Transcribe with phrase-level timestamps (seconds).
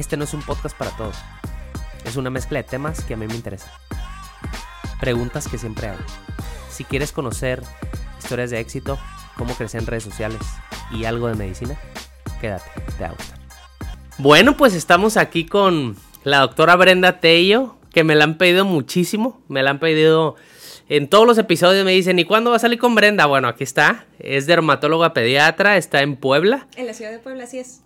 [0.00, 1.14] Este no es un podcast para todos.
[2.06, 3.68] Es una mezcla de temas que a mí me interesan.
[4.98, 6.00] Preguntas que siempre hago.
[6.70, 7.62] Si quieres conocer
[8.18, 8.98] historias de éxito,
[9.36, 10.40] cómo crecer en redes sociales
[10.90, 11.78] y algo de medicina,
[12.40, 12.64] quédate,
[12.96, 13.38] te va a gustar.
[14.16, 19.42] Bueno, pues estamos aquí con la doctora Brenda Tello, que me la han pedido muchísimo.
[19.48, 20.34] Me la han pedido
[20.88, 21.84] en todos los episodios.
[21.84, 23.26] Me dicen, ¿y cuándo va a salir con Brenda?
[23.26, 24.06] Bueno, aquí está.
[24.18, 26.68] Es dermatóloga pediatra, está en Puebla.
[26.76, 27.82] En la ciudad de Puebla, así es.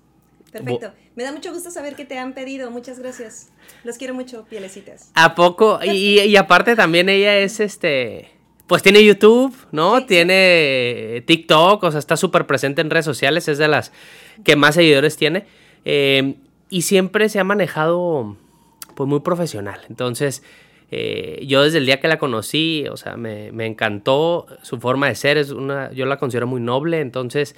[0.54, 0.92] Perfecto.
[1.16, 2.70] Me da mucho gusto saber que te han pedido.
[2.70, 3.50] Muchas gracias.
[3.82, 5.10] Los quiero mucho, pielecitas.
[5.14, 5.80] ¿A poco?
[5.82, 8.30] Y, y aparte también ella es este...
[8.68, 10.06] Pues tiene YouTube, ¿no?
[10.06, 13.92] tiene TikTok, o sea, está súper presente en redes sociales, es de las
[14.42, 15.44] que más seguidores tiene.
[15.84, 16.36] Eh,
[16.70, 18.36] y siempre se ha manejado
[18.94, 19.80] pues muy profesional.
[19.90, 20.44] Entonces,
[20.90, 25.08] eh, yo desde el día que la conocí, o sea, me, me, encantó su forma
[25.08, 27.56] de ser, es una, yo la considero muy noble, entonces,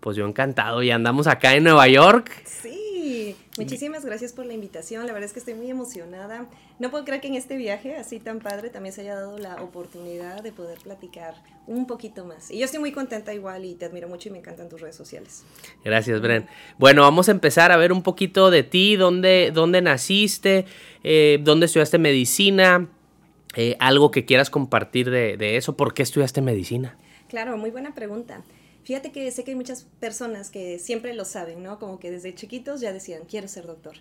[0.00, 2.30] pues yo encantado y andamos acá en Nueva York.
[2.44, 3.36] Sí.
[3.58, 6.46] Muchísimas gracias por la invitación, la verdad es que estoy muy emocionada.
[6.78, 9.56] No puedo creer que en este viaje así tan padre también se haya dado la
[9.62, 11.34] oportunidad de poder platicar
[11.66, 12.50] un poquito más.
[12.50, 14.96] Y yo estoy muy contenta igual y te admiro mucho y me encantan tus redes
[14.96, 15.44] sociales.
[15.84, 16.46] Gracias, Bren.
[16.78, 20.64] Bueno, vamos a empezar a ver un poquito de ti, dónde, dónde naciste,
[21.04, 22.88] eh, dónde estudiaste medicina,
[23.56, 26.96] eh, algo que quieras compartir de, de eso, ¿por qué estudiaste medicina?
[27.28, 28.42] Claro, muy buena pregunta.
[28.90, 31.78] Fíjate que sé que hay muchas personas que siempre lo saben, ¿no?
[31.78, 33.94] Como que desde chiquitos ya decían, quiero ser doctor.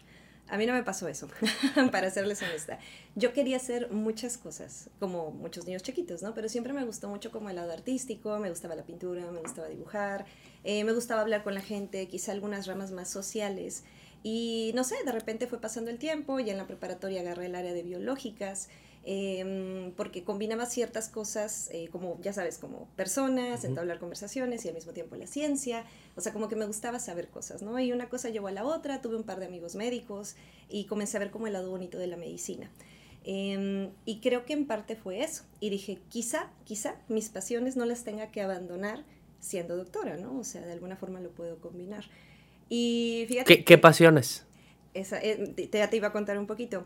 [0.47, 1.27] A mí no me pasó eso,
[1.91, 2.79] para serles honesta.
[3.13, 6.33] Yo quería hacer muchas cosas, como muchos niños chiquitos, ¿no?
[6.33, 9.67] Pero siempre me gustó mucho como el lado artístico, me gustaba la pintura, me gustaba
[9.67, 10.25] dibujar,
[10.63, 13.83] eh, me gustaba hablar con la gente, quizá algunas ramas más sociales.
[14.23, 17.53] Y no sé, de repente fue pasando el tiempo, y en la preparatoria agarré el
[17.53, 18.69] área de biológicas.
[19.05, 24.75] Em, porque combinaba ciertas cosas, eh, como ya sabes, como personas, entablar conversaciones y al
[24.75, 27.79] mismo tiempo la ciencia, o sea, como que me gustaba saber cosas, ¿no?
[27.79, 30.35] Y una cosa llevó a la otra, tuve un par de amigos médicos
[30.67, 32.69] y comencé a ver como el lado bonito de la medicina.
[33.23, 35.43] Em, y creo que en parte fue eso.
[35.61, 39.03] Y dije, quizá, quizá mis pasiones no las tenga que abandonar
[39.39, 40.37] siendo doctora, ¿no?
[40.37, 42.03] O sea, de alguna forma lo puedo combinar.
[42.67, 43.63] Y fíjate...
[43.63, 44.45] ¿Qué, pasiones?
[44.93, 46.85] Esa, eh, te, te iba a contar un poquito.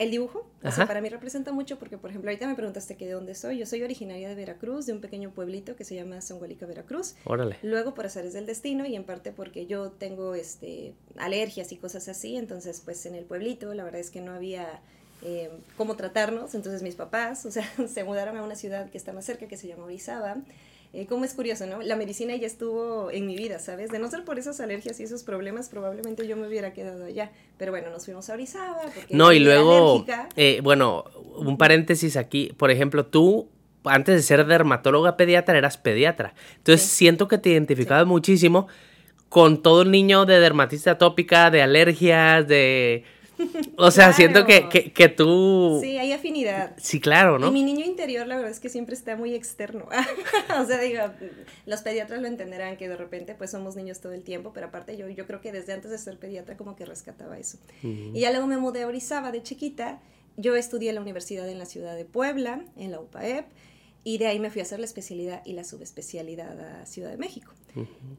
[0.00, 3.04] El dibujo, o sea, para mí representa mucho porque, por ejemplo, ahorita me preguntaste que
[3.04, 3.58] de dónde soy.
[3.58, 7.16] Yo soy originaria de Veracruz, de un pequeño pueblito que se llama Songualica, Veracruz.
[7.26, 7.58] Órale.
[7.60, 12.08] Luego por azares del destino y en parte porque yo tengo este, alergias y cosas
[12.08, 14.80] así, entonces pues en el pueblito la verdad es que no había
[15.20, 19.12] eh, cómo tratarnos, entonces mis papás, o sea, se mudaron a una ciudad que está
[19.12, 20.38] más cerca que se llama Orizaba
[20.92, 21.82] eh, como es curioso, ¿no?
[21.82, 23.90] La medicina ya estuvo en mi vida, ¿sabes?
[23.90, 27.30] De no ser por esas alergias y esos problemas, probablemente yo me hubiera quedado allá.
[27.58, 28.80] Pero bueno, nos fuimos a Orizaba.
[28.82, 31.04] Porque no, y luego, eh, bueno,
[31.36, 32.52] un paréntesis aquí.
[32.56, 33.48] Por ejemplo, tú,
[33.84, 36.34] antes de ser dermatóloga pediatra, eras pediatra.
[36.56, 38.66] Entonces siento que te identificabas muchísimo
[39.28, 43.04] con todo el niño de dermatitis atópica, de alergias, de
[43.76, 45.78] o sea, siento que, que, tú...
[45.82, 46.74] Sí, hay afinidad.
[46.78, 47.48] Sí, claro, ¿no?
[47.48, 49.86] Y mi niño interior, la verdad es que siempre está muy externo.
[50.60, 51.02] o sea, digo,
[51.66, 54.96] los pediatras lo entenderán que de repente pues somos niños todo el tiempo, pero aparte
[54.96, 57.58] yo, yo creo que desde antes de ser pediatra como que rescataba eso.
[57.82, 60.00] Y ya luego me mudé a Orizaba de chiquita.
[60.36, 63.46] Yo estudié en la universidad en la ciudad de Puebla, en la UPAEP.
[64.02, 67.18] Y de ahí me fui a hacer la especialidad y la subespecialidad a Ciudad de
[67.18, 67.52] México.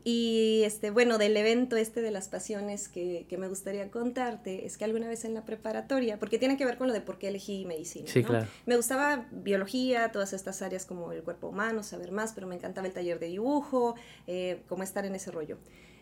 [0.03, 4.77] Y este, bueno, del evento este de las pasiones que, que, me gustaría contarte es
[4.77, 7.27] que alguna vez en la preparatoria, porque tiene que ver con lo de por qué
[7.27, 8.07] elegí medicina.
[8.07, 8.47] Sí, claro.
[8.65, 12.87] Me gustaba biología, todas estas áreas como el cuerpo humano, saber más, pero me encantaba
[12.87, 13.95] el taller de dibujo,
[14.27, 15.57] eh, como estar en ese rollo.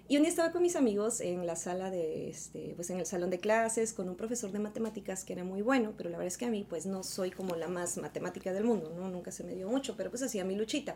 [0.10, 3.06] Y un día estaba con mis amigos en la sala de, este, pues en el
[3.06, 6.30] salón de clases con un profesor de matemáticas que era muy bueno, pero la verdad
[6.30, 9.08] es que a mí pues no soy como la más matemática del mundo, ¿no?
[9.08, 10.96] Nunca se me dio mucho, pero pues hacía mi luchita.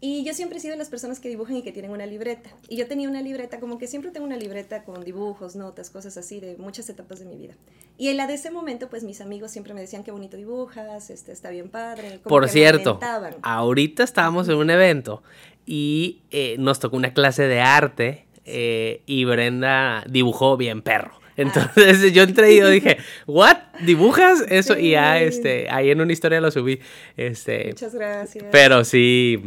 [0.00, 2.50] Y yo siempre he sido de las personas que dibujan y que tienen una libreta.
[2.68, 6.16] Y yo tenía una libreta, como que siempre tengo una libreta con dibujos, notas, cosas
[6.16, 7.54] así de muchas etapas de mi vida.
[7.96, 11.10] Y en la de ese momento, pues mis amigos siempre me decían qué bonito dibujas,
[11.10, 12.20] este, está bien padre.
[12.22, 13.00] Por cierto,
[13.42, 15.22] ahorita estábamos en un evento
[15.66, 21.18] y eh, nos tocó una clase de arte eh, y Brenda dibujó bien perro.
[21.38, 21.42] Ah.
[21.74, 23.56] Entonces yo entré y yo dije, ¿what?
[23.80, 24.76] ¿Dibujas eso?
[24.78, 26.80] Y ya, este, ahí en una historia lo subí.
[27.16, 28.44] Este, Muchas gracias.
[28.50, 29.40] Pero sí,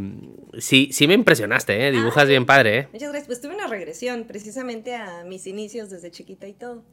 [0.58, 1.92] sí, sí me impresionaste, ¿eh?
[1.92, 2.88] Dibujas bien padre, ¿eh?
[2.94, 3.28] Muchas gracias.
[3.28, 6.84] Pues tuve una regresión precisamente a mis inicios desde chiquita y todo.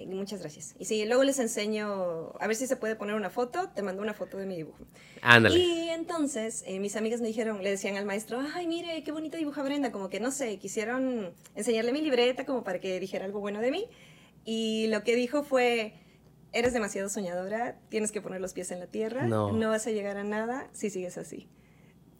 [0.00, 0.74] Eh, muchas gracias.
[0.78, 4.00] Y sí, luego les enseño, a ver si se puede poner una foto, te mando
[4.00, 4.78] una foto de mi dibujo.
[5.20, 5.58] Ándale.
[5.58, 9.36] Y entonces eh, mis amigas me dijeron, le decían al maestro, ay, mire, qué bonito
[9.36, 13.40] dibuja Brenda, como que no sé, quisieron enseñarle mi libreta como para que dijera algo
[13.40, 13.86] bueno de mí.
[14.44, 15.94] Y lo que dijo fue,
[16.52, 19.90] eres demasiado soñadora, tienes que poner los pies en la tierra, no, no vas a
[19.90, 21.48] llegar a nada si sigues así.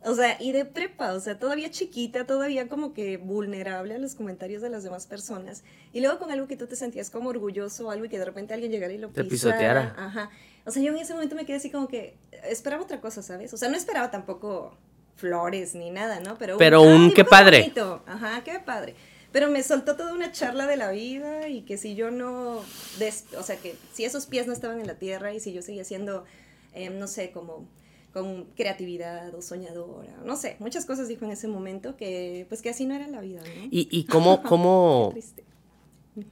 [0.02, 4.14] O sea, y de prepa, o sea, todavía chiquita, todavía como que vulnerable a los
[4.14, 5.62] comentarios de las demás personas.
[5.92, 8.54] Y luego con algo que tú te sentías como orgulloso, algo y que de repente
[8.54, 9.94] alguien llegara y lo Te pisoteara.
[9.98, 10.30] Ajá.
[10.64, 13.52] O sea, yo en ese momento me quedé así como que esperaba otra cosa, ¿sabes?
[13.52, 14.74] O sea, no esperaba tampoco
[15.16, 16.38] flores ni nada, ¿no?
[16.38, 17.60] Pero, Pero un "Ay, qué padre".
[17.60, 18.02] bonito".
[18.06, 18.94] Ajá, qué padre.
[19.32, 22.60] Pero me soltó toda una charla de la vida y que si yo no,
[22.98, 25.62] des- o sea, que si esos pies no estaban en la tierra y si yo
[25.62, 26.24] seguía siendo,
[26.74, 27.66] eh, no sé, como
[28.12, 32.70] con creatividad o soñadora, no sé, muchas cosas dijo en ese momento que, pues que
[32.70, 33.68] así no era la vida, ¿no?
[33.70, 35.12] ¿Y, y cómo, cómo,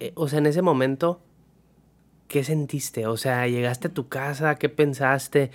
[0.01, 1.21] eh, o sea, en ese momento,
[2.27, 3.07] qué sentiste?
[3.07, 5.53] O sea, llegaste a tu casa, ¿qué pensaste?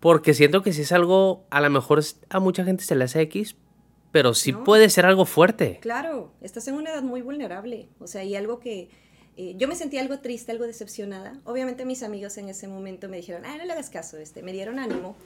[0.00, 3.20] Porque siento que si es algo, a lo mejor a mucha gente se le hace
[3.22, 3.54] X,
[4.14, 4.62] pero sí No.
[4.62, 5.78] puede ser algo fuerte.
[5.82, 8.88] Claro, estás en una edad muy vulnerable, o sea, y algo que
[9.36, 11.40] eh, yo me sentí algo triste, algo decepcionada.
[11.42, 14.52] Obviamente mis amigos en ese momento me dijeron, ah, no le hagas caso, este, me
[14.52, 15.16] dieron ánimo,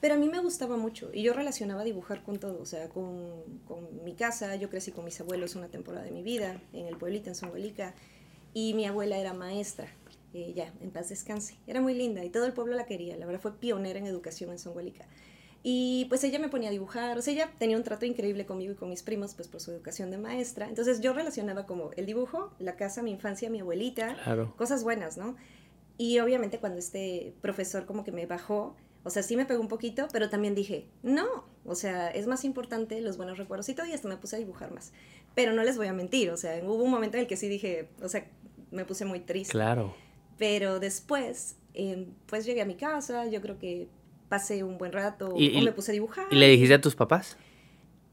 [0.00, 3.42] pero a mí me gustaba mucho y yo relacionaba dibujar con todo, o sea, con,
[3.66, 6.96] con mi casa, yo crecí con mis abuelos una temporada de mi vida, en el
[6.96, 7.96] pueblito, en Songuelica,
[8.54, 9.88] y mi abuela era maestra,
[10.32, 13.26] eh, ya, en paz descanse, era muy linda y todo el pueblo la quería, la
[13.26, 15.08] verdad fue pionera en educación en Songuelica.
[15.62, 18.72] Y pues ella me ponía a dibujar, o sea, ella tenía un trato increíble conmigo
[18.72, 20.68] y con mis primos, pues por su educación de maestra.
[20.68, 24.54] Entonces yo relacionaba como el dibujo, la casa, mi infancia, mi abuelita, Claro.
[24.56, 25.36] cosas buenas, ¿no?
[25.98, 29.68] Y obviamente cuando este profesor como que me bajó, o sea, sí me pegó un
[29.68, 31.26] poquito, pero también dije, no,
[31.64, 34.38] o sea, es más importante los buenos recuerdos y todo, y hasta me puse a
[34.38, 34.92] dibujar más.
[35.34, 37.48] Pero no les voy a mentir, o sea, hubo un momento en el que sí
[37.48, 38.24] dije, o sea,
[38.70, 39.50] me puse muy triste.
[39.52, 39.92] Claro.
[40.38, 43.88] Pero después, eh, pues llegué a mi casa, yo creo que
[44.28, 46.26] pasé un buen rato Y- o me puse a dibujar.
[46.30, 47.36] ¿Y le dijiste a tus papás?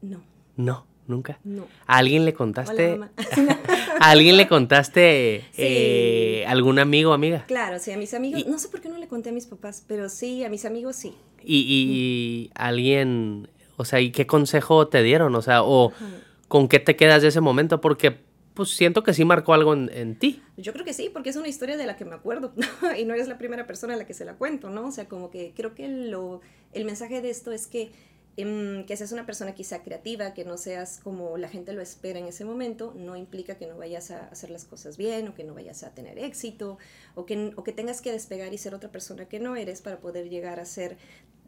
[0.02, 0.22] No,
[0.56, 1.38] No, nunca.
[1.44, 1.66] no.
[1.86, 2.90] ¿A alguien le Hola, contaste?
[2.96, 3.10] mamá.
[4.00, 5.62] ¿A alguien le contaste Sí.
[5.62, 7.44] eh, algún amigo o amiga?
[7.46, 9.46] claro, sí, a mis amigos, Y- no sé por qué no le conté a mis
[9.46, 11.14] papás, pero sí, a mis amigos sí.
[11.42, 15.34] Y, y- alguien, o sea, ¿y qué consejo te dieron?
[15.34, 16.06] O sea, o Ajá.
[16.48, 18.25] con qué te quedas de ese momento, porque
[18.56, 20.42] pues siento que sí marcó algo en, en ti.
[20.56, 22.54] Yo creo que sí, porque es una historia de la que me acuerdo
[22.98, 24.86] y no eres la primera persona a la que se la cuento, ¿no?
[24.86, 26.40] O sea, como que creo que lo,
[26.72, 27.92] el mensaje de esto es que,
[28.38, 32.18] em, que seas una persona quizá creativa, que no seas como la gente lo espera
[32.18, 35.44] en ese momento, no implica que no vayas a hacer las cosas bien o que
[35.44, 36.78] no vayas a tener éxito
[37.14, 39.98] o que, o que tengas que despegar y ser otra persona que no eres para
[39.98, 40.96] poder llegar a ser,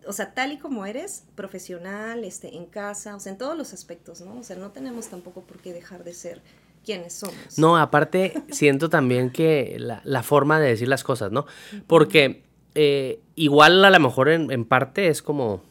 [0.06, 3.72] o sea, tal y como eres, profesional, este, en casa, o sea, en todos los
[3.72, 4.38] aspectos, ¿no?
[4.38, 6.42] O sea, no tenemos tampoco por qué dejar de ser
[6.88, 7.58] quienes somos.
[7.58, 11.44] No, aparte, siento también que la, la forma de decir las cosas, ¿no?
[11.86, 12.42] Porque
[12.74, 15.62] eh, igual a lo mejor en, en parte es como,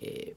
[0.00, 0.36] eh,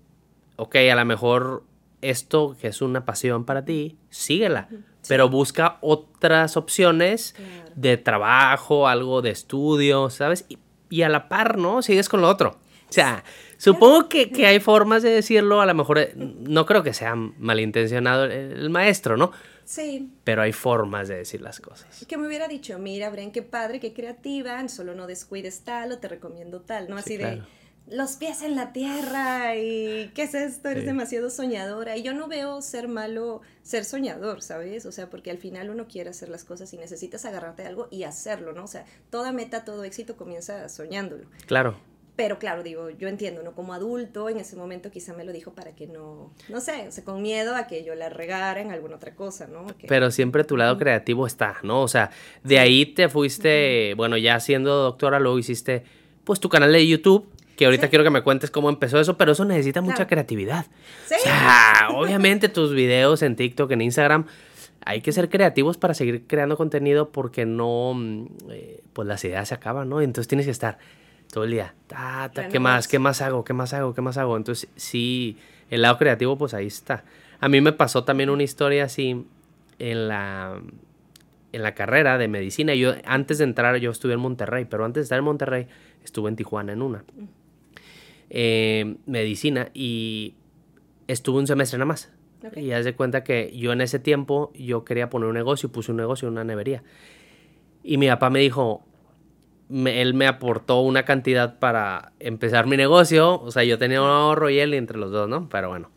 [0.55, 1.63] ok, a lo mejor
[2.01, 4.67] esto que es una pasión para ti, síguela,
[5.07, 7.71] pero busca otras opciones Claro.
[7.75, 10.45] de trabajo, algo de estudio, ¿sabes?
[10.49, 10.57] Y,
[10.89, 11.81] y a la par, ¿no?
[11.81, 12.57] Sigues con lo otro.
[12.89, 13.23] O sea,
[13.57, 17.15] supongo que, que hay formas de decirlo, a lo mejor eh, no creo que sea
[17.15, 19.31] malintencionado el, el maestro, ¿no?
[19.65, 22.05] Sí, Pero hay formas de decir las cosas.
[22.07, 25.97] que me hubiera dicho, mira, Bren, qué padre, qué creativa, solo no descuides tal o
[25.99, 26.97] te recomiendo tal, ¿no?
[26.97, 27.37] Sí, Así claro.
[27.37, 30.87] de los pies en la tierra y qué es esto, eres Sí.
[30.87, 31.97] demasiado soñadora.
[31.97, 34.85] Y yo no veo ser malo ser soñador, ¿sabes?
[34.85, 37.89] O sea, porque al final uno quiere hacer las cosas y necesitas agarrarte a algo
[37.91, 38.63] y hacerlo, ¿no?
[38.63, 41.25] O sea, toda meta, todo éxito comienza soñándolo.
[41.45, 41.75] Claro.
[42.15, 43.53] Pero claro, digo, yo entiendo, ¿no?
[43.53, 46.91] Como adulto, en ese momento quizá me lo dijo para que no, no sé, o
[46.91, 49.65] sea, con miedo a que yo la regara en alguna otra cosa, ¿no?
[49.77, 51.81] Que- Pero siempre tu lado creativo está, ¿no?
[51.81, 52.11] O sea,
[52.43, 55.83] de ahí te fuiste, bueno, ya siendo doctora, luego hiciste,
[56.23, 57.27] pues, tu canal de YouTube,
[57.57, 57.89] que ahorita Sí.
[57.89, 60.67] quiero que me cuentes cómo empezó eso, pero eso necesita mucha creatividad.
[61.07, 61.15] Sí.
[61.15, 64.27] O sea, obviamente tus videos en TikTok, en Instagram,
[64.85, 69.47] hay que ser creativos para seguir creando contenido porque no, mm, eh, pues las ideas
[69.47, 69.99] se acaban, ¿no?
[70.01, 70.77] Entonces tienes que estar
[71.33, 72.87] todo el día, ta, ta, ¿qué más?
[72.87, 73.43] ¿Qué más hago?
[73.43, 73.95] ¿Qué más hago?
[73.95, 74.37] ¿Qué más hago?
[74.37, 75.35] Entonces, sí,
[75.71, 77.03] el lado creativo, pues ahí está.
[77.39, 79.25] A mí me pasó también una historia así
[79.79, 80.61] en la,
[81.51, 82.75] en la carrera de medicina.
[82.75, 85.65] Yo, antes de entrar, yo estuve en Monterrey, pero antes de estar en Monterrey,
[86.03, 87.03] estuve en Tijuana en una.
[88.29, 90.35] Eh, medicina y
[91.07, 92.11] estuve un semestre nada más.
[92.45, 92.57] Ok.
[92.57, 95.89] Y haz de cuenta que yo en ese tiempo, yo quería poner un negocio, puse
[95.89, 96.83] un negocio, una nevería.
[97.83, 98.85] Y mi papá me dijo,
[99.69, 103.39] me- él me aportó una cantidad para empezar mi negocio.
[103.41, 105.49] O sea, yo tenía un ahorro y él entre los dos, ¿no?
[105.49, 105.89] Pero bueno.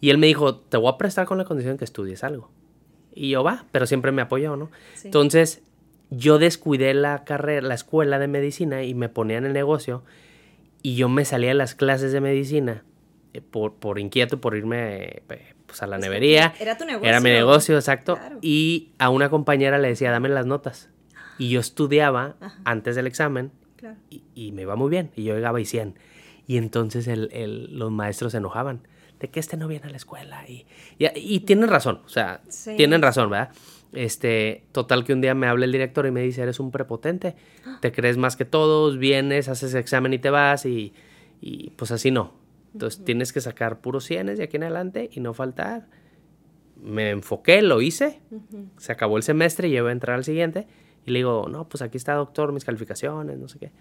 [0.00, 2.50] Y él me dijo, te voy a prestar con la condición que estudies algo.
[3.14, 4.70] Y yo va, pero siempre me apoyó, ¿no?
[4.94, 5.08] Sí.
[5.08, 5.62] Entonces,
[6.10, 10.04] yo descuidé la carrera, la escuela de medicina y me ponía en el negocio.
[10.82, 12.84] Y yo me salía de las clases de medicina
[13.34, 16.54] eh, por, por inquieto, por irme eh, pues, a la nevería.
[16.60, 17.08] Era tu negocio.
[17.08, 18.14] Era mi negocio, exacto.
[18.16, 18.38] Claro.
[18.40, 20.88] Y a una compañera le decía, dame las notas.
[21.38, 22.60] Y yo estudiaba Ajá.
[22.64, 23.96] antes del examen Claro.
[24.10, 25.10] y, y me iba muy bien.
[25.16, 25.94] Y yo llegaba y 100.
[26.46, 28.80] Y entonces el, el, los maestros se enojaban
[29.20, 30.44] de que este no viene a la escuela.
[30.48, 30.66] Y,
[30.98, 32.40] y, tienen razón, o sea,
[32.76, 33.50] tienen razón, ¿verdad?
[33.92, 37.34] Este, total que un día me habla el director y me dice, eres un prepotente,
[37.80, 40.92] te crees más que todos, vienes, haces examen y te vas y,
[41.40, 42.32] y pues así no.
[42.72, 45.86] Entonces tienes que sacar puros cienes de aquí en adelante y no faltar.
[46.80, 48.20] Me enfoqué, lo hice,
[48.76, 50.68] se acabó el semestre y yo iba a entrar al siguiente
[51.08, 53.72] y le digo, no, pues aquí está doctor, mis calificaciones, no sé qué.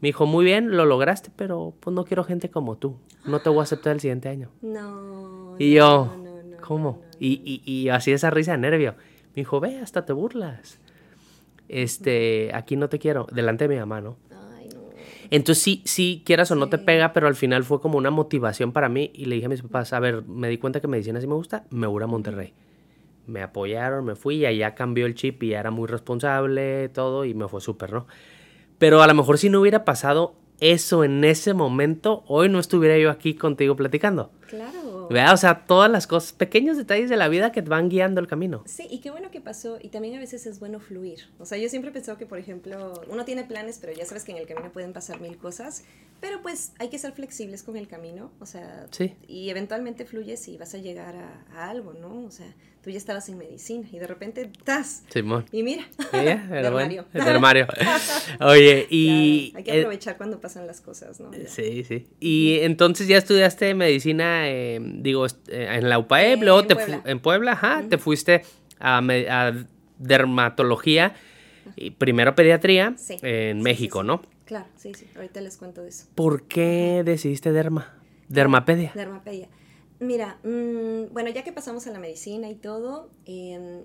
[0.00, 2.96] Me dijo, muy bien, lo lograste, pero pues no quiero gente como tú.
[3.24, 4.50] No te voy a aceptar el siguiente año.
[4.62, 5.56] No.
[5.58, 6.12] Y yo,
[6.60, 7.02] ¿cómo?
[7.18, 8.94] y, y, y así esa risa de nervio.
[9.34, 10.80] Me dijo, ve, hasta te burlas.
[11.68, 13.26] Este, aquí no te quiero.
[13.32, 14.16] Delante de mi mamá, ¿no?
[14.56, 14.82] Ay, no.
[15.30, 18.72] Entonces sí, sí, quieras o no te pega, pero al final fue como una motivación
[18.72, 19.10] para mí.
[19.14, 21.34] Y le dije a mis papás, a ver, me di cuenta que medicina sí me
[21.34, 22.52] gusta, me voy a Monterrey.
[23.26, 27.24] Me apoyaron, me fui y allá cambió el chip y ya era muy responsable, todo,
[27.24, 28.06] y me fue súper, ¿no?
[28.78, 32.96] Pero a lo mejor si no hubiera pasado eso en ese momento, hoy no estuviera
[32.98, 34.30] yo aquí contigo platicando.
[34.48, 34.75] Claro.
[35.10, 35.32] ¿Vea?
[35.32, 38.26] O sea, todas las cosas, pequeños detalles de la vida que te van guiando el
[38.26, 38.62] camino.
[38.66, 39.78] Sí, y qué bueno que pasó.
[39.80, 41.20] Y también a veces es bueno fluir.
[41.38, 44.24] O sea, yo siempre he pensado que, por ejemplo, uno tiene planes, pero ya sabes
[44.24, 45.84] que en el camino pueden pasar mil cosas.
[46.20, 48.30] Pero pues hay que ser flexibles con el camino.
[48.40, 49.14] O sea, sí.
[49.26, 52.24] y eventualmente fluyes y vas a llegar a, a algo, ¿no?
[52.24, 52.46] O sea,
[52.86, 55.02] tú ya estabas en medicina y de repente estás.
[55.08, 55.44] Simón.
[55.50, 55.88] Y mira.
[56.12, 57.04] El Mario.
[57.12, 57.66] El Mario.
[58.40, 59.52] Oye, y.
[59.56, 61.32] hay que aprovechar cuando pasan las cosas, ¿no?
[61.48, 62.06] Sí, sí.
[62.20, 67.02] Y entonces ya estudiaste medicina, eh, digo, eh, en la UPAEP, luego en te Puebla.
[67.04, 68.42] en Puebla, ajá, te fuiste
[68.80, 69.52] a, a
[69.98, 71.14] dermatología,
[71.76, 73.16] y primero pediatría Sí.
[73.22, 74.06] en Sí, México, sí.
[74.06, 74.22] ¿no?
[74.44, 75.06] Claro, sí, sí.
[75.16, 76.06] Ahorita les cuento de eso.
[76.14, 77.94] ¿Por qué decidiste derma?
[78.28, 78.92] Dermapedia.
[78.94, 79.48] Dermapedia.
[79.98, 83.84] Mira, mm, bueno, ya que pasamos a la medicina y todo, eh,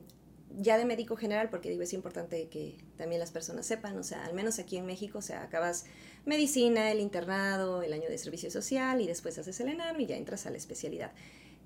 [0.58, 4.26] ya de médico general, porque digo, es importante que también las personas sepan, o sea,
[4.26, 5.86] al menos aquí en México, o sea, acabas
[6.26, 10.18] medicina, el internado, el año de servicio social y después haces el ENAM y ya
[10.18, 11.12] entras a la especialidad.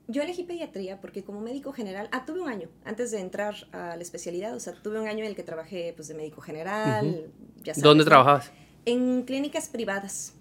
[0.08, 3.96] Yo elegí pediatría porque como médico general, ah, tuve un año antes de entrar a
[3.96, 7.32] la especialidad, o sea, tuve un año en el que trabajé pues de médico general,
[7.64, 8.52] ya sabes, ¿Dónde trabajabas?
[8.86, 10.34] En clínicas privadas.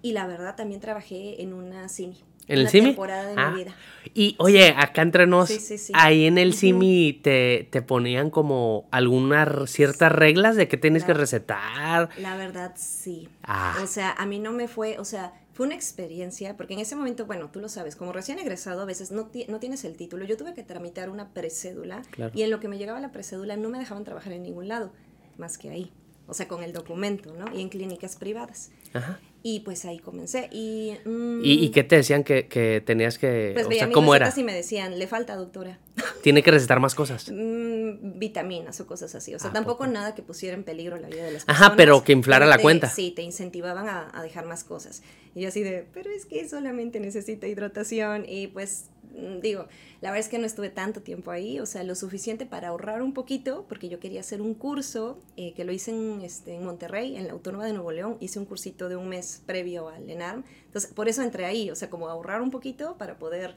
[0.00, 2.18] Y la verdad también trabajé en una CIMI.
[2.46, 2.88] ¿En el CIMI?
[2.88, 3.74] temporada de Ah, mi vida.
[4.12, 5.92] Y oye, acá entre nos, Sí, sí, sí.
[5.96, 6.52] ahí en el.
[6.54, 12.10] CIMI te, te ponían como algunas ciertas reglas de qué tienes que recetar.
[12.18, 13.28] La verdad, sí.
[13.42, 13.78] Ah.
[13.82, 16.96] O sea, a mí no me fue, o sea, fue una experiencia, porque en ese
[16.96, 19.96] momento, bueno, tú lo sabes, como recién egresado, a veces no, ti- no tienes el
[19.96, 20.24] título.
[20.26, 22.32] Yo tuve que tramitar una precédula Claro.
[22.34, 24.92] y en lo que me llegaba la precédula no me dejaban trabajar en ningún lado,
[25.38, 25.92] más que ahí.
[26.26, 27.54] O sea, con el documento, ¿no?
[27.56, 28.70] Y en clínicas privadas.
[28.92, 29.18] Ajá.
[29.46, 30.48] Y pues ahí comencé.
[30.50, 33.88] ¿Y, mm, ¿Y, y qué te decían que, que tenías que, Pues o veía sea,
[33.88, 34.32] mis cómo era?
[34.34, 35.78] y me decían, le falta, doctora.
[36.22, 37.30] Tiene que recetar más cosas.
[37.30, 39.34] Mm, vitaminas o cosas así.
[39.34, 39.90] O sea, ¿A tampoco poco?
[39.92, 41.76] nada que pusiera en peligro la vida de las Ajá, personas.
[41.76, 42.88] pero que inflara pero la te- cuenta.
[42.88, 45.02] Sí, te incentivaban a, a dejar más cosas.
[45.34, 48.24] Y así de, pero es que solamente necesita hidratación.
[48.28, 48.86] Y pues,
[49.16, 49.66] mm, digo,
[50.00, 51.58] la verdad es que no estuve tanto tiempo ahí.
[51.60, 55.52] O sea, lo suficiente para ahorrar un poquito, porque yo quería hacer un curso eh,
[55.54, 58.16] que lo hice en, este, en Monterrey, en la Autónoma de Nuevo León.
[58.20, 60.44] Hice un cursito de un mes previo al ENARM.
[60.66, 61.70] Entonces, por eso entré ahí.
[61.70, 63.56] O sea, como ahorrar un poquito para poder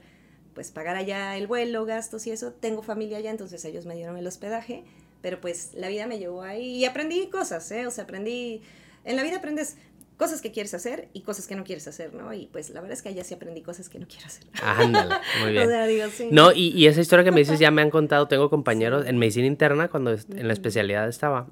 [0.57, 2.51] pues pagar allá el vuelo, gastos y eso.
[2.51, 4.86] Tengo familia allá, entonces ellos me dieron el hospedaje,
[5.22, 7.86] pero pues la vida me llevó ahí y aprendí cosas, ¿eh?
[7.86, 8.63] O sea, aprendí,
[9.03, 9.77] en la vida aprendes
[10.17, 12.33] cosas que quieres hacer y cosas que no quieres hacer, ¿no?
[12.33, 14.45] Y pues la verdad es que allá sí aprendí cosas que no quiero hacer.
[14.63, 15.67] Ándale, muy bien.
[15.67, 16.29] o sea, digo, sí.
[16.31, 19.17] No, y, y esa historia que me dices ya me han contado, tengo compañeros en
[19.19, 21.47] medicina interna, cuando en la especialidad estaba,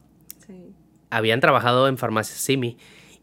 [0.45, 0.53] Sí.
[1.09, 2.77] habían trabajado en farmacias Simi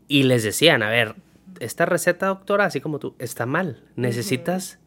[0.09, 1.15] y les decían, a ver,
[1.61, 4.79] esta receta, doctora, así como tú, está mal, necesitas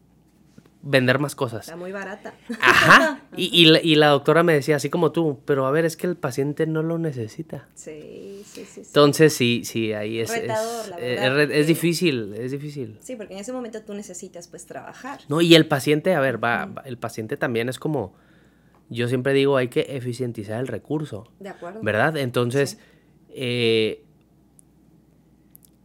[0.88, 1.62] vender más cosas.
[1.66, 2.34] Está muy barata.
[2.60, 3.20] Ajá.
[3.38, 5.98] Y, y la, y la doctora me decía, así como tú, pero a ver, es
[5.98, 7.68] que el paciente no lo necesita.
[7.74, 8.66] Sí, sí, sí.
[8.76, 8.80] sí.
[8.86, 12.96] Entonces, sí, sí, ahí es, es, Retador, la eh, verdad, es es difícil, es difícil.
[13.02, 15.20] Sí, porque en ese momento tú necesitas pues trabajar.
[15.28, 18.14] No, y el paciente, a ver, va, va- el paciente también es como,
[18.88, 21.80] yo siempre digo, hay que eficientizar el recurso, De acuerdo.
[21.82, 22.16] ¿verdad?
[22.16, 22.78] Entonces,
[23.28, 24.02] eh,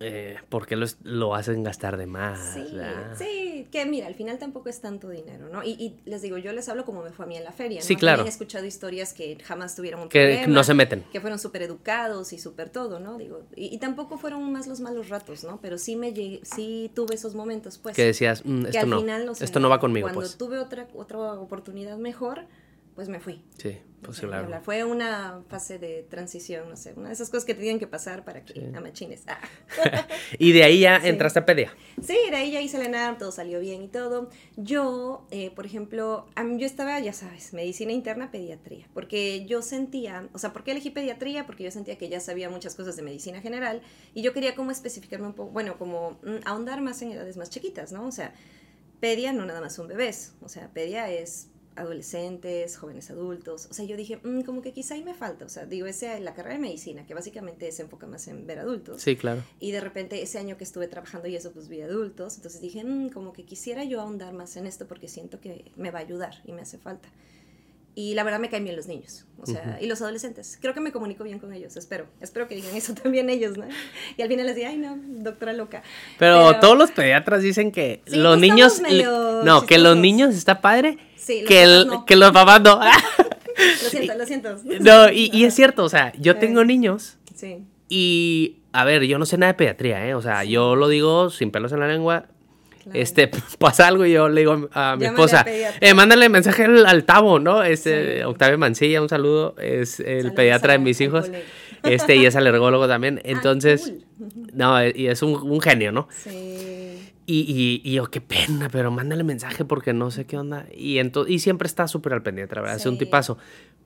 [0.02, 2.40] eh, ¿por qué lo, es- lo hacen gastar de más?
[2.54, 3.14] Sí, Ah.
[3.18, 5.64] sí, que mira, al final tampoco es tanto dinero, ¿no?
[5.64, 7.80] Y, y les digo, yo les hablo como me fue a mí en la feria,
[7.80, 7.86] ¿no?
[7.86, 8.18] Sí, claro.
[8.18, 10.48] También he escuchado historias que jamás tuvieron un Que problema.
[10.54, 11.04] no se meten.
[11.12, 13.18] Que fueron súper educados y súper todo, ¿no?
[13.18, 15.60] Digo, y, y tampoco fueron más los malos ratos, ¿no?
[15.62, 17.96] Pero sí me llegué, sí tuve esos momentos, pues.
[17.96, 20.22] Que decías, "Mm, que esto al no, final, o sea, esto no va conmigo, cuando
[20.22, 20.38] pues.
[20.38, 22.46] tuve otra, otra oportunidad mejor,
[22.96, 23.44] pues me fui.
[23.58, 24.50] Sí, pues claro.
[24.64, 27.88] Fue una fase de transición, no sé, una de esas cosas que te tienen que
[27.88, 29.24] pasar para que amachines.
[29.28, 29.40] Ah.
[30.40, 31.08] Y de ahí ya Sí.
[31.08, 31.74] entraste a pedia.
[32.02, 34.30] Sí, de ahí ya hice la ENARM, todo salió bien y todo.
[34.58, 39.62] Yo, eh, por ejemplo, a mí- yo estaba, ya sabes, medicina interna, pediatría, porque yo
[39.62, 41.46] sentía, o sea, ¿por qué elegí pediatría?
[41.46, 43.82] Porque yo sentía que ya sabía muchas cosas de medicina general
[44.14, 47.50] y yo quería como especificarme un poco, bueno, como mm, ahondar más en edades más
[47.50, 48.06] chiquitas, ¿no?
[48.08, 48.34] O sea,
[49.00, 53.68] pedia no nada más son bebés, o sea, pedia es adolescentes, jóvenes adultos.
[53.70, 55.46] O sea, yo dije, "Mm, como que quizá ahí me falta.
[55.46, 58.60] O sea, digo, esa la carrera de medicina, que básicamente se enfoca más en ver
[58.60, 59.02] adultos.
[59.02, 59.44] Sí, claro.
[59.60, 62.36] Y de repente ese año que estuve trabajando y eso, pues vi adultos.
[62.38, 65.92] Entonces dije, "Mm, como que quisiera yo ahondar más en esto porque siento que me
[65.92, 67.10] va a ayudar y me hace falta.
[67.94, 70.58] Y la verdad me caen bien los niños, o sea, y los adolescentes.
[70.62, 72.06] Creo que me comunico bien con ellos, espero.
[72.22, 73.66] Espero que digan eso también ellos, ¿no?
[74.18, 75.84] Y al final les digo, ay, no, doctora loca.
[76.18, 78.80] Pero, todos los pediatras dicen que Sí, los pues niños.
[78.82, 80.98] medio No, que los niños está padre.
[81.18, 82.06] Sí, que, el- no.
[82.06, 82.80] que los papás no.
[83.84, 84.58] Lo siento, lo siento.
[84.80, 88.58] no, y, y es cierto, o sea, yo tengo niños Sí, y.
[88.74, 90.16] A ver, yo no sé nada de pediatría, ¿eh?
[90.16, 92.28] O sea, yo lo digo sin pelos en la lengua.
[92.82, 93.00] Claro.
[93.00, 97.04] Este, pasa algo y yo le digo a mi esposa, eh, mándale mensaje al, al
[97.06, 97.64] Tavo, ¿no?
[97.64, 98.24] Este, Sí.
[98.24, 101.44] Octavio Mancilla, un saludo, es el Saludos pediatra de mis hijos, colega.
[101.84, 104.32] este, y es alergólogo también, Ah, entonces, cool.
[104.54, 106.08] no, y es un, un genio, ¿no?
[106.12, 106.98] Sí.
[107.28, 110.66] Y, y, y yo, qué pena, pero mándale mensaje porque no sé qué onda.
[110.76, 113.38] Y, y siempre está súper al pendiente, la verdad, es un tipazo.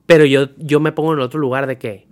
[0.06, 2.08] Pero yo, yo me pongo en el otro lugar de que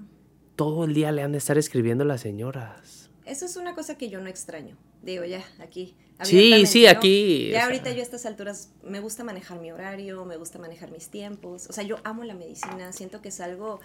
[0.55, 3.11] todo el día le han de estar escribiendo las señoras.
[3.25, 4.76] Eso es una cosa que yo no extraño.
[5.03, 5.95] Digo, ya, aquí.
[6.23, 6.90] Sí, sí, ¿no?
[6.90, 7.64] aquí, Ya sea.
[7.66, 11.66] ahorita yo a estas alturas me gusta manejar mi horario, me gusta manejar mis tiempos.
[11.68, 13.80] O sea, yo amo la medicina, siento que es algo,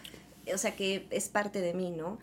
[0.54, 2.20] o sea, que es parte de mí, ¿no?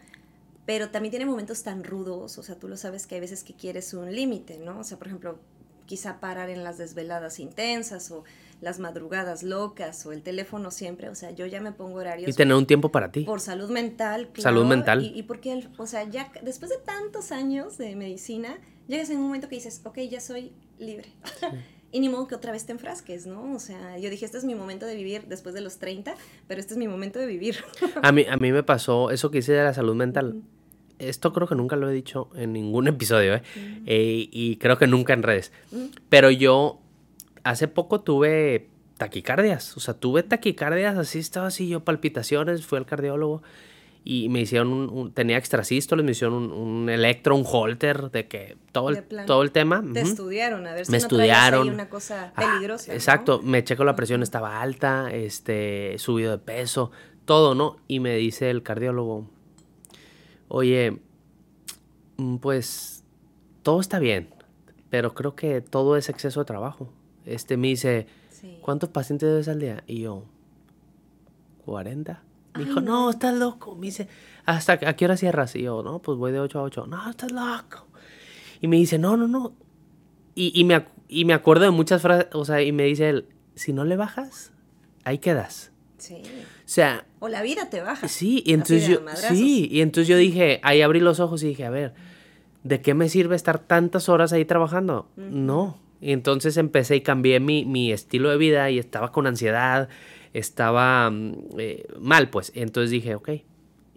[0.64, 3.54] Pero también tiene momentos tan rudos, o sea, tú lo sabes que hay veces que
[3.54, 4.78] quieres un límite, ¿no?
[4.80, 5.38] O sea, por ejemplo,
[5.86, 8.24] quizá parar en las desveladas intensas o
[8.60, 12.32] las madrugadas locas o el teléfono siempre, o sea, yo ya me pongo horarios Y
[12.32, 13.22] tener un tiempo para ti.
[13.24, 14.22] por salud mental.
[14.38, 15.04] Salud claro, mental.
[15.04, 18.58] Y, y porque, el- o sea, ya después de tantos años de medicina,
[18.88, 21.08] llegas en un momento que dices, ok, ya soy libre.
[21.92, 23.54] y ni modo que otra vez te enfrasques, ¿no?
[23.54, 26.14] O sea, yo dije, este es mi momento de vivir después de los 30,
[26.46, 27.56] pero este es mi momento de vivir.
[28.02, 30.42] A mí, a mí me pasó eso que hice de la salud mental.
[30.98, 33.42] Esto creo que nunca lo he dicho en ningún episodio, ¿eh?
[33.86, 35.52] Eh, y creo que nunca en redes.
[36.08, 36.80] Pero yo
[37.44, 39.76] hace poco tuve taquicardias.
[39.76, 43.42] O sea, tuve taquicardias, así estaba así yo, palpitaciones, fui al cardiólogo
[44.08, 48.28] y me hicieron un, un- tenía extrasístoles, me hicieron un, un electro, un holter, de
[48.28, 49.84] que todo el, todo el tema.
[49.92, 51.68] Te estudiaron, a ver si Me no ahí estudiaron.
[51.68, 52.92] una cosa Ah, peligrosa.
[52.92, 52.94] ¿no?
[52.94, 56.92] exacto, me checo la presión, estaba alta, este, subido de peso,
[57.24, 57.78] todo, ¿no?
[57.88, 59.28] Y me dice el cardiólogo,
[60.48, 61.00] oye,
[62.16, 63.02] mm, pues
[63.64, 64.28] todo está bien,
[64.88, 66.92] pero creo que todo es exceso de trabajo.
[67.24, 68.58] Este me dice, Sí.
[68.62, 69.82] ¿cuántos pacientes ves al día?
[69.88, 70.22] Y yo,
[71.64, 72.22] 40.
[72.56, 73.04] Me Ay, dijo, no.
[73.04, 73.10] no.
[73.10, 73.74] estás loco.
[73.76, 74.08] Me dice,
[74.44, 75.54] ¿hasta a qué hora cierras?
[75.56, 76.86] Y yo, no, pues voy de 8 a 8.
[76.86, 77.86] No, estás loco.
[78.60, 79.52] Y me dice, no, no, no.
[80.34, 83.26] Y, y, me, y me acuerdo de muchas frases, o sea, y me dice él,
[83.54, 84.52] si no le bajas,
[85.04, 85.72] ahí quedas.
[85.98, 86.16] Sí.
[86.24, 88.06] O sea, O la vida te baja.
[88.08, 91.64] sí, y entonces yo, sí, y entonces yo dije, ahí abrí los ojos y dije,
[91.64, 91.94] a ver,
[92.64, 95.08] ¿de qué me sirve estar tantas horas ahí trabajando?
[95.16, 95.78] No.
[96.02, 99.88] Y entonces empecé y cambié mi, mi estilo de vida y estaba con ansiedad,
[100.38, 102.52] estaba mm, eh, mal, pues.
[102.54, 103.30] Entonces dije, ok.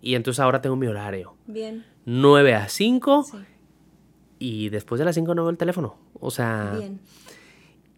[0.01, 1.35] Y entonces ahora tengo mi horario.
[1.45, 3.37] Bien, 9 a 5 sí,
[4.39, 5.97] y después de las 5 no veo el teléfono.
[6.21, 7.01] O sea, bien.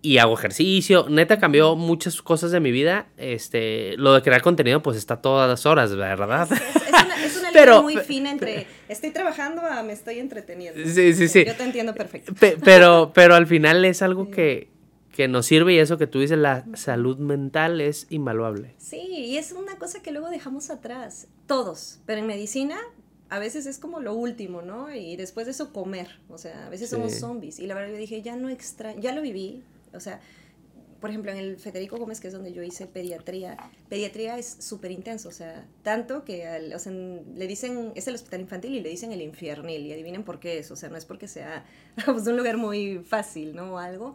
[0.02, 1.06] y hago ejercicio.
[1.10, 3.08] Neta cambió muchas cosas de mi vida.
[3.18, 6.50] Este, lo de crear contenido pues está todas las horas, ¿verdad?
[6.52, 10.18] Es, es una, es una Pero- línea muy fina entre estoy trabajando a me estoy
[10.18, 10.82] entreteniendo.
[10.90, 11.46] Sí, sí, sí.
[11.46, 12.34] Yo te entiendo perfecto.
[12.34, 14.71] Pe- pero, pero al final es algo que,
[15.16, 18.74] que nos sirve y eso que tú dices, la salud mental es invaluable.
[18.78, 22.78] Sí, y es una cosa que luego dejamos atrás, todos, pero en medicina
[23.30, 24.94] a veces es como lo último, ¿no?
[24.94, 26.96] Y después de eso comer, o sea, a veces Sí.
[26.96, 27.60] somos zombies.
[27.60, 30.20] Y la verdad yo dije, ya no extraño, ya lo viví, o sea,
[31.00, 33.58] por ejemplo, en el Federico Gómez, que es donde yo hice pediatría,
[33.90, 38.14] pediatría es súper intenso, o sea, tanto que al- o sea, le dicen, es el
[38.16, 40.98] hospital infantil y le dicen el infiernil, y adivinen por qué es, o sea, no
[40.98, 41.66] es porque sea
[42.06, 43.74] pues, un lugar muy fácil, ¿no?
[43.74, 44.14] O algo,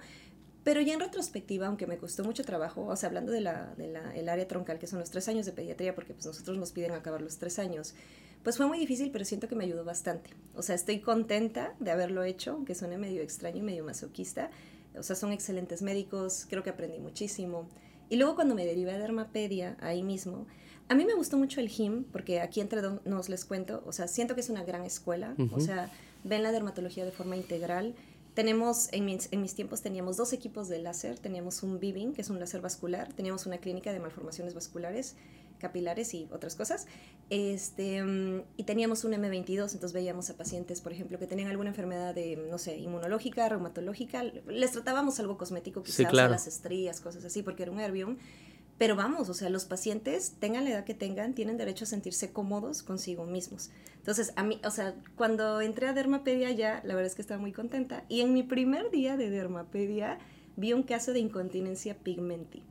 [0.67, 3.87] pero ya en retrospectiva, aunque me costó mucho trabajo, o sea, hablando de la, de
[3.87, 6.73] la- el área troncal, que son los tres años de pediatría, porque pues nosotros nos
[6.73, 7.95] piden acabar los tres años,
[8.43, 10.31] pues fue muy difícil, pero siento que me ayudó bastante.
[10.57, 14.51] O sea, estoy contenta de haberlo hecho, aunque suene medio extraño y medio masoquista.
[14.99, 17.69] O sea, son excelentes médicos, creo que aprendí muchísimo.
[18.09, 20.47] Y luego cuando me derivé a dermapedia, ahí mismo,
[20.89, 24.09] a mí me gustó mucho el GIM, porque aquí entre nos les cuento, o sea,
[24.09, 25.93] siento que es una gran escuela, o sea,
[26.25, 27.95] ven la dermatología de forma integral
[28.37, 32.21] Tenemos, en mis, en mis tiempos teníamos dos equipos de láser, teníamos un Viving, que
[32.21, 35.17] es un láser vascular, teníamos una clínica de malformaciones vasculares,
[35.59, 36.87] capilares y otras cosas,
[37.31, 38.05] este,
[38.59, 42.37] y teníamos un M22, entonces veíamos a pacientes, por ejemplo, que tenían alguna enfermedad de,
[42.37, 47.73] no sé, inmunológica, reumatológica, les tratábamos algo cosmético, quizás las estrías, cosas así, porque era
[47.73, 48.19] un herbium,
[48.79, 52.33] pero vamos, o sea, los pacientes, tengan la edad que tengan, tienen derecho a sentirse
[52.33, 53.71] cómodos consigo mismos.
[53.97, 57.41] Entonces, a mí, o sea, cuando entré a Dermapedia ya, la verdad es que estaba
[57.41, 58.05] muy contenta.
[58.09, 60.19] Y en mi primer día de Dermapedia
[60.57, 62.63] vi un caso de incontinencia pigmenti.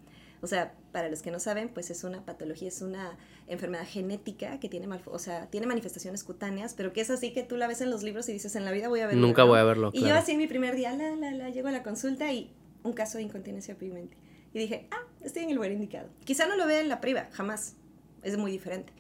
[0.42, 4.60] O sea, para los que no saben, pues es una patología, es una enfermedad genética
[4.60, 7.82] que tiene, o sea, tiene manifestaciones cutáneas, pero que es así que tú la ves
[7.82, 9.26] en los libros y dices, en la vida voy a verlo.
[9.26, 9.90] Nunca voy a verlo.
[9.92, 12.54] Y yo así en mi primer día, la, la, la, llego a la consulta y
[12.84, 14.16] un caso de incontinencia pigmenti.
[14.56, 16.08] Y dije, ah, estoy en el lugar indicado.
[16.24, 17.76] Quizá no lo vea en la priva, jamás.
[18.24, 18.94] Es muy diferente.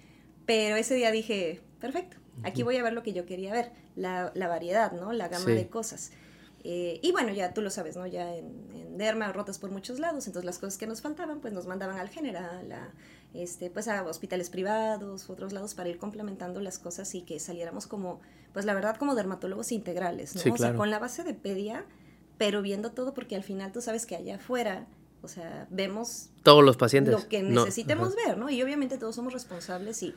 [0.45, 4.33] Pero ese día dije, perfecto, aquí voy a ver lo que yo quería ver, la,
[4.35, 5.13] la variedad, ¿no?
[5.13, 6.11] La gama de cosas.
[6.65, 8.05] Eh, y bueno, ya tú lo sabes, ¿no?
[8.05, 11.67] Ya en, derma, rotas por muchos lados, entonces las cosas que nos faltaban, pues nos
[11.67, 12.91] mandaban al general, a,
[13.33, 17.87] este, pues a hospitales privados, otros lados, para ir complementando las cosas y que saliéramos
[17.87, 18.19] como,
[18.51, 20.53] pues la verdad, como dermatólogos integrales, ¿no?
[20.53, 21.85] O sea, con la base de pedia,
[22.37, 24.87] pero viendo todo, porque al final tú sabes que allá afuera
[25.25, 28.49] o sea, vemos todos los pacientes lo que necesitemos ver, ¿no?
[28.49, 30.13] Y obviamente todos somos responsables y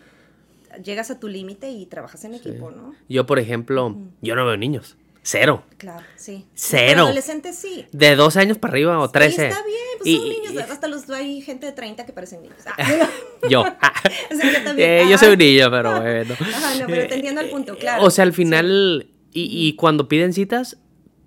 [0.84, 2.94] llegas a tu límite y trabajas en equipo, ¿no?
[3.08, 4.96] Yo, por ejemplo, yo no veo niños.
[5.22, 5.62] Cero.
[5.76, 6.46] Claro, sí.
[6.54, 7.04] Cero.
[7.04, 7.86] adolescentes sí.
[7.92, 9.36] De dos años para arriba o trece.
[9.36, 10.70] Sí, está bien, pues son niños.
[10.70, 12.58] hasta los hay gente de 30 que parecen niños.
[12.66, 13.08] Ah,
[13.50, 13.60] yo.
[14.30, 14.88] o sea, yo también.
[14.90, 16.34] Eh, yo soy un niño, pero bueno.
[16.34, 18.04] Ajá, no, pero te entiendo el punto, claro.
[18.04, 20.78] O sea, al final, y, y cuando piden citas,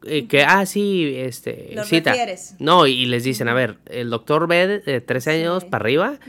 [0.03, 2.15] eh, que, ah, sí, este, cita.
[2.57, 6.19] No, y les dicen, a ver, el doctor ve de 13 años para arriba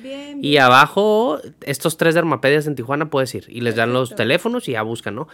[0.41, 3.47] y abajo, estos tres dermapedias en Tijuana puedes ir.
[3.49, 5.29] Y les dan los teléfonos y ya buscan, ¿no?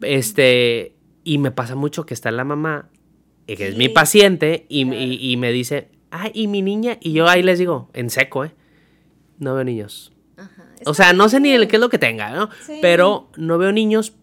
[0.00, 2.88] Este, y me pasa mucho que está la mamá,
[3.46, 4.84] eh, que es mi paciente, y,
[5.36, 8.52] me dice, ah, y mi niña, y yo ahí les digo, en seco, ¿eh?
[9.38, 10.12] No veo niños.
[10.86, 12.50] o sea, no sé ni el, qué es lo que tenga, ¿no?
[12.82, 14.14] Pero no veo niños,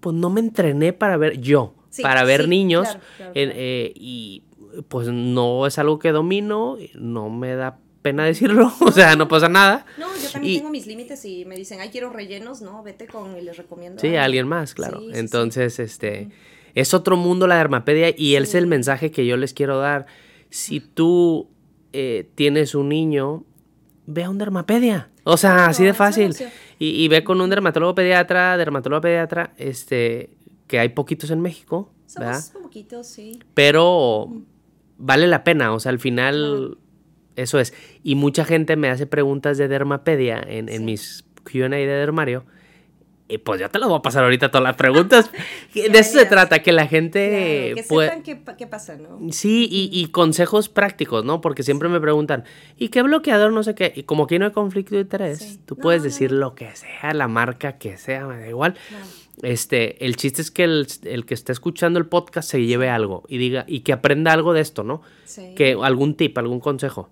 [0.00, 2.96] pues no me entrené para ver yo para ver niños.
[3.34, 4.44] Eh, y
[4.88, 9.48] pues no es algo que domino, no me da pena decirlo, o sea, no pasa
[9.48, 9.86] nada.
[9.96, 13.36] No, yo también tengo mis límites y me dicen, ay, quiero rellenos, no, vete con
[13.36, 14.00] y les recomiendo.
[14.00, 15.00] Sí, a alguien más, claro.
[15.12, 16.28] Entonces, este,
[16.74, 20.06] es otro mundo la dermapedia y ese es el mensaje que yo les quiero dar.
[20.50, 21.48] Si tú
[21.92, 23.44] eh, tienes un niño,
[24.06, 25.08] ve a un dermapedia.
[25.24, 26.34] O sea, así de fácil.
[26.78, 30.30] Y, y, ve con un dermatólogo pediatra, dermatólogo pediatra, este,
[30.72, 31.92] que hay poquitos en México.
[32.06, 33.38] Somos poquitos, sí.
[33.52, 34.26] Pero
[34.96, 36.78] vale la pena, o sea, al final
[37.36, 37.74] eso es.
[38.02, 42.46] Y mucha gente me hace preguntas de dermapedia en, en mis QA de dermario.
[43.32, 45.30] Y pues ya te las voy a pasar ahorita todas las preguntas.
[45.74, 47.72] de eso se trata, que la gente...
[47.74, 49.18] que sepan qué, pasa, ¿no?
[49.32, 51.40] Sí, y, y, consejos prácticos, ¿no?
[51.40, 52.44] Porque siempre me preguntan,
[52.76, 53.92] ¿y qué bloqueador no sé qué?
[53.96, 57.26] Y como aquí no hay conflicto de interés, tú puedes decir lo que sea, la
[57.26, 58.74] marca que sea, me da igual.
[59.40, 60.86] Este, el chiste es que el,
[61.26, 64.60] que esté escuchando el podcast se lleve algo y diga, y que aprenda algo de
[64.60, 65.00] esto, ¿no?
[65.24, 65.54] Sí.
[65.56, 67.08] Que algún tip, algún consejo.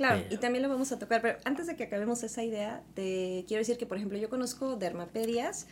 [0.00, 3.44] Claro, y también lo vamos a tocar, pero antes de que acabemos esa idea, te
[3.46, 5.66] quiero decir que, por ejemplo, yo conozco dermapedias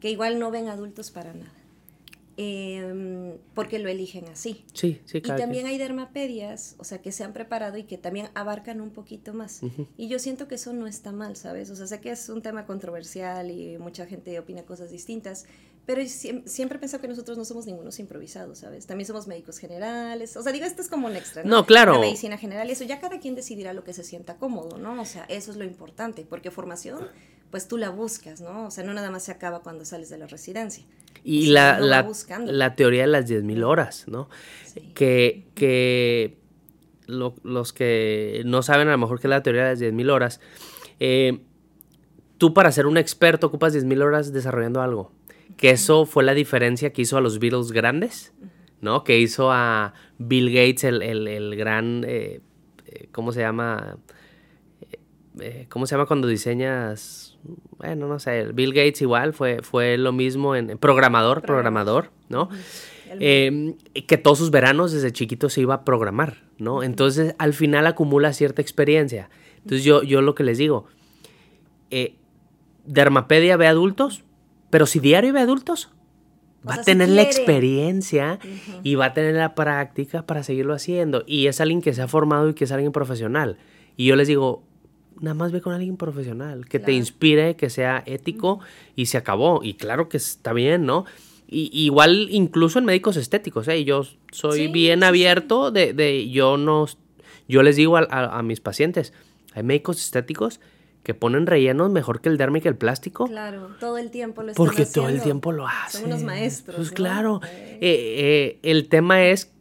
[0.00, 1.54] que igual no ven adultos para nada.
[2.36, 4.66] Em, porque lo eligen así.
[4.74, 5.38] Sí, sí, claro.
[5.38, 8.90] Y también hay dermapedias, o sea, que se han preparado y que también abarcan un
[8.90, 9.62] poquito más.
[9.96, 11.70] Y yo siento que eso no está mal, ¿sabes?
[11.70, 15.46] O sea, sé que es un tema controversial y mucha gente opina cosas distintas,
[15.92, 18.86] pero siempre, he pensado que nosotros no somos ningunos improvisados, ¿sabes?
[18.86, 20.36] También somos médicos generales.
[20.36, 21.50] O sea, digo, esto es como un extra, ¿no?
[21.50, 21.94] No, claro.
[21.94, 25.02] La medicina general y eso, ya cada quien decidirá lo que se sienta cómodo, ¿no?
[25.02, 27.08] O sea, eso es lo importante, porque formación,
[27.50, 28.66] pues tú la buscas, ¿no?
[28.66, 30.84] O sea, no nada más se acaba cuando sales de la residencia.
[31.24, 34.28] Y la, la, teoría de las 10.000 horas, ¿no?
[34.94, 36.38] Que, que
[37.08, 40.40] los que no saben a lo mejor qué es la teoría de las 10.000 horas,
[41.00, 41.40] eh,
[42.38, 45.10] tú para ser un experto ocupas 10.000 horas desarrollando algo.
[45.56, 48.32] Que eso fue la diferencia que hizo a los Beatles grandes,
[48.80, 49.04] ¿no?
[49.04, 52.40] Que hizo a Bill Gates, el, gran, eh,
[52.86, 53.98] eh, ¿cómo se llama?
[55.68, 57.30] ¿Cómo se llama cuando diseñas
[57.78, 62.50] bueno, no sé, Bill Gates igual fue, fue lo mismo en programador, programador, ¿no?
[63.18, 66.82] Que todos sus veranos desde chiquito se iba a programar, ¿no?
[66.82, 69.30] Entonces al final acumula cierta experiencia.
[69.56, 70.86] Entonces yo, yo lo que les digo,
[71.90, 72.16] eh,
[72.84, 74.24] Dermapedia ve adultos,
[74.70, 75.90] pero si diario ve adultos,
[76.68, 78.38] va a tener la experiencia
[78.82, 81.24] y va a tener la práctica para seguirlo haciendo.
[81.26, 83.56] Y es alguien que se ha formado y que es alguien profesional.
[83.96, 84.62] Y yo les digo,
[85.20, 88.60] nada más ve con alguien profesional, que te inspire, que sea ético
[88.96, 89.60] y se acabó.
[89.62, 91.04] Y claro que está bien, ¿no?
[91.48, 93.84] Y, igual incluso en médicos estéticos, ¿eh?
[93.84, 95.08] Yo soy Sí, bien sí, sí.
[95.08, 96.86] abierto de, de yo no,
[97.48, 99.12] yo les digo a, a- a mis pacientes,
[99.54, 100.60] hay médicos estéticos
[101.02, 103.26] que ponen rellenos mejor que el derma y que el plástico.
[103.26, 106.02] Claro, todo el tiempo lo están Porque todo el tiempo lo hacen.
[106.02, 106.76] Son unos maestros.
[106.76, 106.94] Pues ¿no?
[106.94, 107.40] claro.
[107.44, 109.52] Eh, Eh, eh, el tema es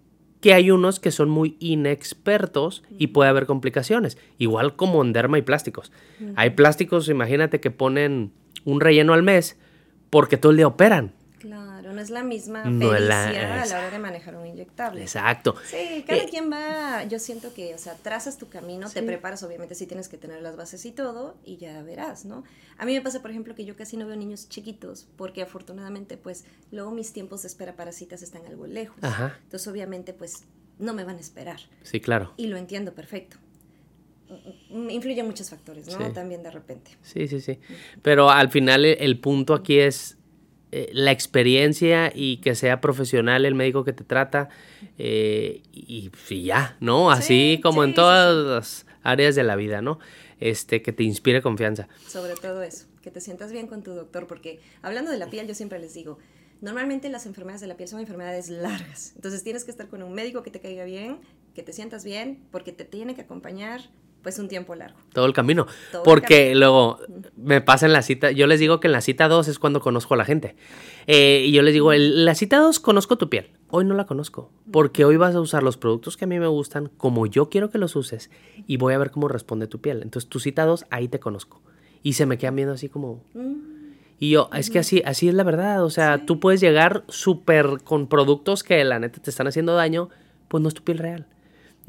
[0.41, 4.17] que hay unos que son muy inexpertos y puede haber complicaciones.
[4.37, 5.91] Igual como en derma y plásticos.
[6.35, 8.31] Hay plásticos, imagínate que ponen
[8.65, 9.57] un relleno al mes
[10.09, 11.13] porque todo el día operan.
[11.99, 15.01] No es la misma No la- a la hora de manejar un inyectable.
[15.01, 15.55] Exacto.
[15.69, 19.43] Sí, cada Eh, quien va, yo siento que, o sea, trazas tu camino, te preparas,
[19.43, 22.45] obviamente sí tienes que tener las bases y todo, y ya verás, ¿no?
[22.77, 26.15] A mí me pasa, por ejemplo, que yo casi no veo niños chiquitos, porque afortunadamente,
[26.15, 28.97] pues, luego mis tiempos de espera para citas están algo lejos.
[29.03, 29.37] Ajá.
[29.43, 30.45] Entonces, obviamente, pues,
[30.77, 31.59] no me van a esperar.
[31.83, 32.33] Sí, claro.
[32.37, 33.35] Y lo entiendo perfecto.
[34.69, 36.05] Mm, Influyen muchos factores, ¿no?
[36.07, 36.13] Sí.
[36.13, 36.91] También de repente.
[37.01, 37.59] Sí, sí, sí.
[38.03, 40.17] Pero al final el, el punto aquí es
[40.71, 44.49] eh, la experiencia y que sea profesional el médico que te trata
[44.97, 47.11] eh, y, y ya, ¿no?
[47.11, 48.85] Así Sí, como sí, en todas sí.
[48.85, 49.99] las áreas de la vida, ¿no?
[50.39, 51.87] Este, que te inspire confianza.
[52.07, 55.47] Sobre todo eso, que te sientas bien con tu doctor, porque hablando de la piel,
[55.47, 56.17] yo siempre les digo,
[56.61, 60.13] normalmente las enfermedades de la piel son enfermedades largas, entonces tienes que estar con un
[60.13, 61.17] médico que te caiga bien,
[61.55, 63.81] que te sientas bien, porque te tiene que acompañar
[64.21, 64.97] pues un tiempo largo.
[65.13, 65.65] Todo el camino.
[65.91, 66.99] Todo el Porque luego
[67.37, 69.79] me pasa en la cita, yo les digo que en la cita 2 es cuando
[69.79, 70.55] conozco a la gente.
[71.07, 73.51] Eh, y yo les digo, en la cita 2 conozco tu piel.
[73.69, 74.51] Hoy no la conozco.
[74.71, 77.69] Porque hoy vas a usar los productos que a mí me gustan, como yo quiero
[77.69, 78.29] que los uses,
[78.67, 80.01] y voy a ver cómo responde tu piel.
[80.03, 81.61] Entonces tu cita 2, ahí te conozco.
[82.03, 83.23] Y se me quedan viendo así como...
[83.33, 83.79] Mm,
[84.19, 85.83] Y yo, es que así, así es la verdad.
[85.83, 90.09] O sea, tú puedes llegar súper con productos que la neta te están haciendo daño,
[90.49, 91.25] pues no es tu piel real.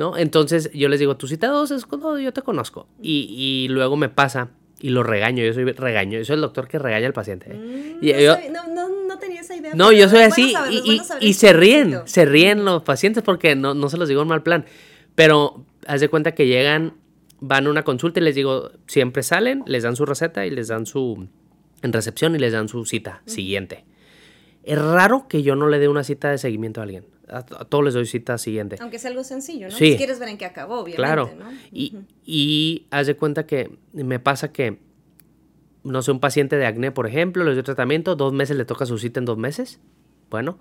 [0.00, 0.16] ¿No?
[0.16, 2.88] Entonces yo les digo, tu cita 2 es cuando yo te conozco.
[3.02, 4.48] Y, y luego me pasa
[4.80, 5.44] y lo regaño.
[5.44, 6.16] Yo soy regaño.
[6.18, 7.50] Yo soy el doctor que regaña al paciente.
[7.52, 7.54] ¿eh?
[8.00, 9.74] mm, Y no, yo- no, no- no tenía esa idea.
[9.74, 10.80] no, yo soy así saberlo,
[11.20, 14.42] y, se ríen, se ríen los pacientes porque no, no se los digo en mal
[14.42, 14.64] plan.
[15.14, 16.94] Pero haz de cuenta que llegan,
[17.40, 20.68] van a una consulta y les digo, siempre salen, les dan su receta y les
[20.68, 21.28] dan su,
[21.82, 23.84] en recepción y les dan su cita siguiente.
[24.64, 27.04] Es raro que yo no le dé una cita de seguimiento a alguien.
[27.30, 28.76] A, a todos les doy cita siguiente.
[28.80, 29.76] Aunque sea algo sencillo, ¿no?
[29.76, 29.92] Sí.
[29.92, 31.30] Si quieres ver en qué acabó, obviamente, Claro.
[31.38, 31.46] ¿no?
[31.70, 32.04] Y, Ujú.
[32.26, 34.78] y haz de cuenta que me pasa que,
[35.84, 38.84] no sé, un paciente de acné, por ejemplo, le doy tratamiento, dos meses le toca
[38.86, 39.80] su cita en dos meses.
[40.30, 40.58] Bueno,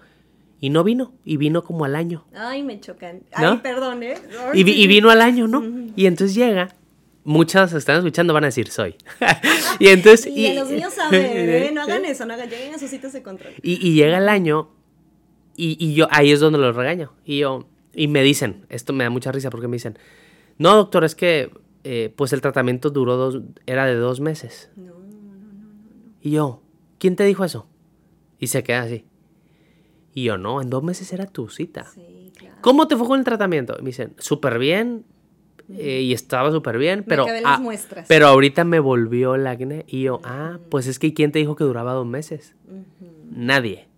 [0.61, 2.25] y no vino, y vino como al año.
[2.35, 3.23] Ay, me chocan.
[3.39, 3.51] ¿No?
[3.53, 4.15] Ay, perdón, ¿eh?
[4.53, 5.63] Y, vi- y vino al año, ¿no?
[5.95, 6.75] Y entonces llega,
[7.23, 8.95] muchas están escuchando, van a decir, soy.
[9.79, 10.27] y entonces...
[10.27, 11.71] Y, a los niños saben, ¿eh?
[11.73, 13.53] No hagan eso, no hagan, lleguen a sus citas de control.
[13.61, 14.69] Y, y llega el año
[15.59, 17.11] y, y yo ahí es donde los regaño.
[17.25, 19.97] Y yo, y me dicen, esto me da mucha risa porque me dicen,
[20.57, 21.51] no, doctor, es que
[21.83, 24.69] eh, pues el tratamiento duró dos, era de dos meses.
[24.77, 26.13] No, no, no, no.
[26.21, 26.61] Y yo,
[26.97, 27.67] ¿quién te dijo eso?
[28.39, 29.05] Y se queda así.
[30.13, 31.85] Y yo, no, en dos meses era tu cita.
[31.93, 32.55] Sí, claro.
[32.61, 33.75] ¿Cómo te fue con el tratamiento?
[33.77, 35.03] Y me dicen, súper bien.
[35.73, 37.61] eh, y estaba súper bien, pero, las ah,
[38.07, 39.83] pero ahorita me volvió el acné.
[39.87, 42.55] Y yo, ah, pues es que ¿quién te dijo que duraba dos meses?
[43.29, 43.88] Nadie.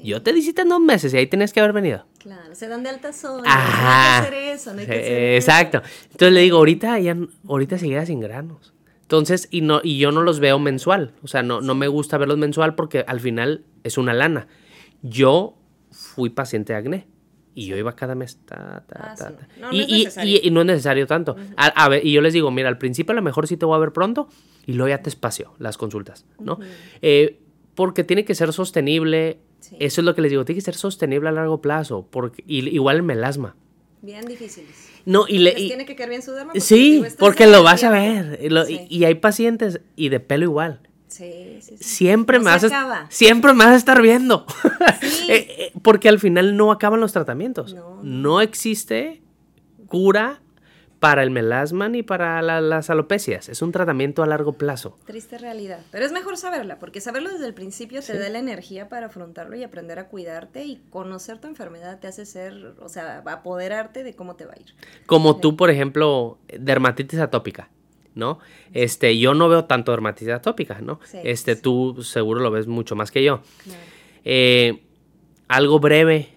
[0.00, 0.08] Sí.
[0.08, 2.04] Yo te di cita en dos meses y ahí tenías que haber venido.
[2.18, 3.44] Claro, se dan de alta sola.
[3.46, 4.20] Ajá.
[4.20, 5.36] No hay que hacer eso, no hay que hacer eso.
[5.52, 5.82] Exacto.
[6.04, 7.16] Entonces le digo, ahorita ya,
[7.48, 8.74] ahorita seguirá sin granos.
[9.02, 11.12] Entonces, y no, y yo no los veo mensual.
[11.22, 14.48] O sea, no, no me gusta verlos mensual porque al final es una lana.
[15.02, 15.56] Yo
[15.90, 17.06] fui paciente de acné.
[17.54, 18.38] Y yo iba cada mes.
[18.44, 19.34] ta, ta, Ah, ta, sí.
[19.60, 21.34] No, no y, es y- y- y no es necesario tanto.
[21.56, 23.66] a, a ver, y yo les digo, mira, al principio a lo mejor sí te
[23.66, 24.28] voy a ver pronto
[24.66, 26.52] y luego ya te espacio las consultas, ¿no?
[26.54, 26.62] Ujú.
[27.02, 27.40] Eh,
[27.74, 29.40] porque tiene que ser sostenible.
[29.60, 29.76] Sí.
[29.80, 32.06] Eso es lo que les digo, tiene que ser sostenible a largo plazo.
[32.10, 33.54] Porque, y- igual el melasma.
[34.02, 34.88] Bien difíciles.
[35.04, 35.52] No, y le.
[35.54, 36.52] Les y- tiene que caer bien su derma.
[36.52, 38.38] porque sí, digo, porque lo vas a ver.
[38.42, 38.80] Y, lo- Sí.
[38.88, 40.80] y- y hay pacientes y de pelo igual.
[41.08, 41.84] Sí, sí, sí.
[41.84, 44.44] Siempre No me vas a, siempre me vas a estar viendo.
[45.30, 47.74] Eh, eh, porque al final no acaban los tratamientos.
[47.74, 49.20] No, No, existe
[49.88, 50.40] cura
[50.98, 53.48] para el melasma ni para la- las alopecias.
[53.48, 54.98] Es un tratamiento a largo plazo.
[55.06, 55.78] Triste realidad.
[55.92, 59.54] Pero es mejor saberla, porque saberlo desde el principio te da la energía para afrontarlo
[59.56, 64.16] y aprender a cuidarte y conocer tu enfermedad te hace ser, o sea, apoderarte de
[64.16, 64.74] cómo te va a ir.
[65.06, 67.68] Como tú, por ejemplo, dermatitis atópica,
[68.16, 68.40] ¿no?
[68.72, 70.98] Este, yo no veo tanto dermatitis atópica, ¿no?
[71.04, 73.40] Sí, este, tú seguro lo ves mucho más que yo.
[73.62, 73.80] Claro.
[74.24, 74.82] Eh,
[75.46, 76.30] algo breve.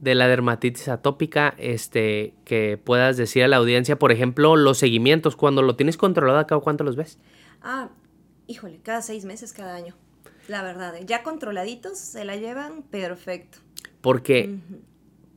[0.00, 5.36] De la dermatitis atópica, este, que puedas decir a la audiencia, por ejemplo, los seguimientos,
[5.36, 7.18] cuando lo tienes controlado, ¿a cada cuánto los ves?
[7.60, 7.90] Ah,
[8.46, 9.94] híjole, cada seis meses, cada año.
[10.48, 11.04] La verdad, ¿eh?
[11.06, 13.58] ya controladitos se la llevan perfecto.
[14.00, 14.80] Porque, Ujú.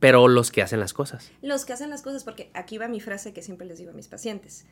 [0.00, 1.30] pero los que hacen las cosas.
[1.42, 3.94] Los que hacen las cosas, porque aquí va mi frase que siempre les digo a
[3.94, 4.64] mis pacientes.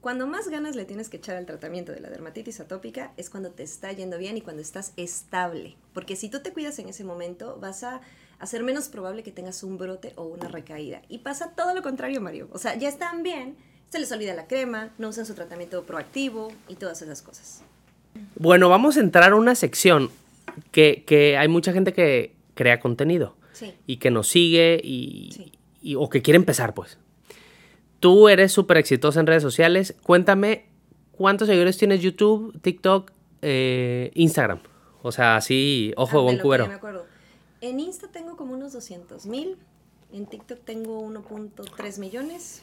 [0.00, 3.50] Cuando más ganas le tienes que echar al tratamiento de la dermatitis atópica es cuando
[3.50, 5.76] te está yendo bien y cuando estás estable.
[5.92, 8.00] Porque si tú te cuidas en ese momento, vas a
[8.42, 11.02] hacer menos probable que tengas un brote o una recaída.
[11.08, 12.48] Y pasa todo lo contrario, Mario.
[12.52, 13.56] O sea, ya están bien,
[13.88, 17.62] se les olvida la crema, no usan su tratamiento proactivo y todas esas cosas.
[18.36, 20.10] Bueno, vamos a entrar a una sección
[20.70, 23.72] que, que hay mucha gente que crea contenido Sí.
[23.86, 25.52] y que nos sigue y, Sí.
[25.80, 26.98] y- o que quiere empezar, pues.
[28.00, 29.94] Tú eres súper exitosa en redes sociales.
[30.02, 30.66] Cuéntame,
[31.12, 34.58] ¿cuántos seguidores tienes YouTube, TikTok, eh, Instagram?
[35.02, 36.66] O sea, así, ojo Ah, cubero.
[36.66, 37.06] me acuerdo.
[37.62, 39.56] En Insta tengo como unos 200 mil,
[40.12, 42.62] en TikTok tengo 1.3 millones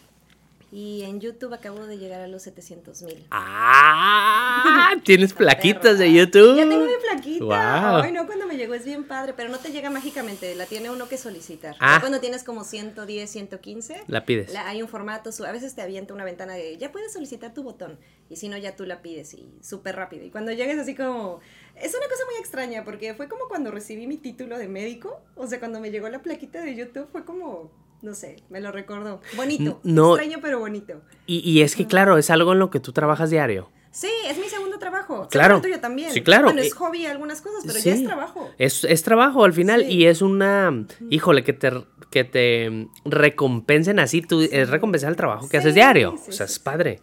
[0.72, 3.26] y en YouTube acabo de llegar a los 700 mil.
[3.32, 4.92] ¡Ah!
[5.04, 6.14] Tienes plaquitas de.
[6.14, 6.58] YouTube.
[6.58, 7.44] Ya tengo mi plaquita.
[7.46, 8.02] Guau.
[8.04, 10.90] Ay, no, cuando me llegó es bien padre, pero no te llega mágicamente, la tiene
[10.92, 11.76] uno que solicitar.
[11.80, 11.98] Ah.
[12.02, 14.52] Cuando tienes como 110, 115, La pides.
[14.54, 17.64] la- hay un formato, a veces te avienta una ventana de ya puedes solicitar tu
[17.64, 17.98] botón
[18.30, 20.24] y si no ya tú la pides y súper rápido.
[20.26, 21.40] Y cuando llegues así como
[21.82, 25.48] es una cosa muy extraña porque fue como cuando recibí mi título de médico, o
[25.48, 29.20] sea, cuando me llegó la plaquita de YouTube fue como no sé, me lo recordó.
[29.36, 29.80] Bonito.
[29.84, 30.16] No.
[30.16, 31.02] Extraño pero bonito.
[31.26, 33.70] Y, y es que, claro, es algo en lo que tú trabajas diario.
[33.92, 35.28] Sí, es mi segundo trabajo.
[35.30, 35.58] Claro.
[35.58, 36.12] El tuyo también.
[36.12, 36.46] Sí, claro.
[36.46, 37.90] Bueno, es hobby algunas cosas, pero sí.
[37.90, 38.50] ya es trabajo.
[38.58, 39.94] Es, es trabajo al final Sí.
[39.94, 41.72] y es una, híjole, que te,
[42.10, 46.16] que te recompensen así, tú, es recompensar el trabajo que haces diario.
[46.24, 47.00] sí, o sea, es padre.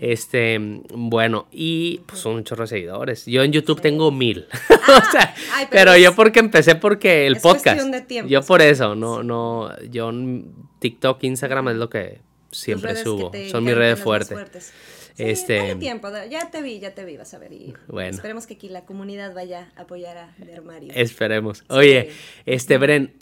[0.00, 0.58] Este,
[0.92, 3.26] bueno, y pues son un chorro de seguidores.
[3.26, 4.46] Yo en YouTube tengo mil.
[4.70, 7.64] o sea, ay, pero, pero yo porque empecé porque el es podcast.
[7.64, 12.20] cuestión de tiempo, yo por eso, no, no, yo en TikTok, Instagram es lo que
[12.50, 13.30] siempre subo.
[13.30, 14.30] te Son mis redes fuertes.
[14.32, 14.72] fuertes.
[15.14, 17.52] Sí, Este- tiempo, ya te vi, ya te vi, vas a ver.
[17.52, 18.10] Y Bueno.
[18.10, 20.92] esperemos que aquí la comunidad vaya a apoyar a Dermario.
[20.94, 21.62] Esperemos.
[21.68, 22.16] Oye, Sí.
[22.46, 23.12] este, Bren,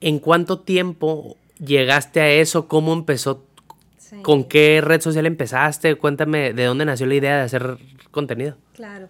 [0.00, 2.68] ¿en cuánto tiempo llegaste a eso?
[2.68, 3.44] ¿Cómo empezó?
[3.98, 5.96] Sí, ¿Con qué red social empezaste?
[5.96, 7.78] Cuéntame de dónde nació la idea de hacer
[8.10, 8.56] contenido.
[8.74, 9.08] Claro.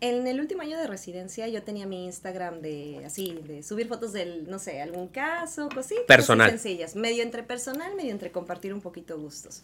[0.00, 4.12] En el último año de residencia yo tenía mi Instagram de así, de subir fotos
[4.12, 6.50] del, no sé, algún caso, cositas Personal.
[6.50, 9.62] sencillas, medio entre personal, medio entre compartir un poquito gustos.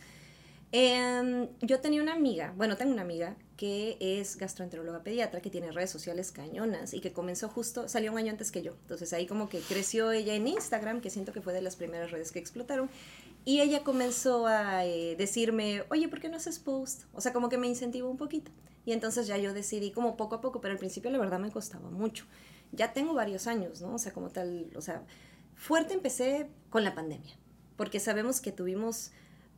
[0.77, 5.71] Em, yo tenía una amiga, bueno, tengo una amiga que es gastroenteróloga pediatra, que tiene
[5.71, 8.73] redes sociales cañonas y que comenzó justo, salió un año antes que yo.
[8.83, 12.11] Entonces ahí como que creció ella en Instagram, que siento que fue de las primeras
[12.11, 12.91] redes que explotaron.
[13.45, 17.05] Y ella comenzó a eh, decirme, oye, ¿por qué no haces post?
[17.13, 18.51] O sea, como que me incentivó un poquito.
[18.85, 21.53] Y entonces ya yo decidí como poco a poco, pero al principio la verdad me
[21.53, 22.25] costaba mucho.
[22.73, 23.95] Ya tengo varios años, ¿no?
[23.95, 25.05] O sea, como tal, o sea,
[25.55, 27.37] fuerte empecé con la pandemia,
[27.77, 29.13] porque sabemos que tuvimos,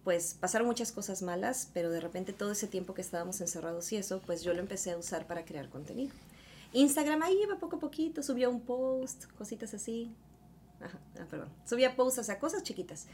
[0.06, 3.96] pues pasaron muchas cosas malas, pero de repente todo ese tiempo que estábamos encerrados y
[3.96, 6.12] eso, pues yo lo empecé a usar para crear contenido.
[6.72, 10.12] Instagram ahí iba poco a poquito, subía un post, cositas así.
[10.80, 11.48] Ajá, ah, perdón.
[11.68, 13.08] Subía posts, o cosas chiquitas.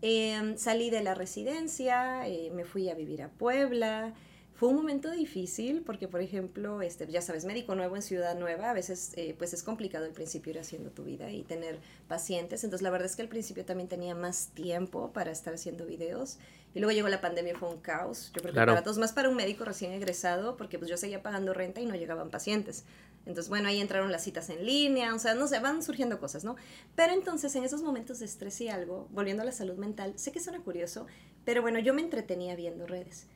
[0.00, 4.14] Eh, salí de la residencia, eh, me fui a vivir a Puebla.
[4.60, 8.68] Fue un momento difícil porque, por ejemplo, este, ya sabes, médico nuevo en ciudad nueva,
[8.68, 12.62] a veces eh, pues es complicado al principio ir haciendo tu vida y tener pacientes.
[12.62, 16.36] Entonces, la verdad es que al principio también tenía más tiempo para estar haciendo videos.
[16.74, 18.32] Y luego llegó la pandemia fue un caos.
[18.34, 18.72] Yo creo Claro.
[18.72, 21.80] que para todos, más para un médico recién egresado, porque pues yo seguía pagando renta
[21.80, 22.84] y no llegaban pacientes.
[23.24, 26.44] Entonces, bueno, ahí entraron las citas en línea, o sea, no sé, van surgiendo cosas,
[26.44, 26.56] ¿no?
[26.94, 30.32] Pero entonces, en esos momentos de estrés y algo, volviendo a la salud mental, sé
[30.32, 31.06] que suena curioso,
[31.46, 33.26] pero bueno, yo me entretenía viendo redes.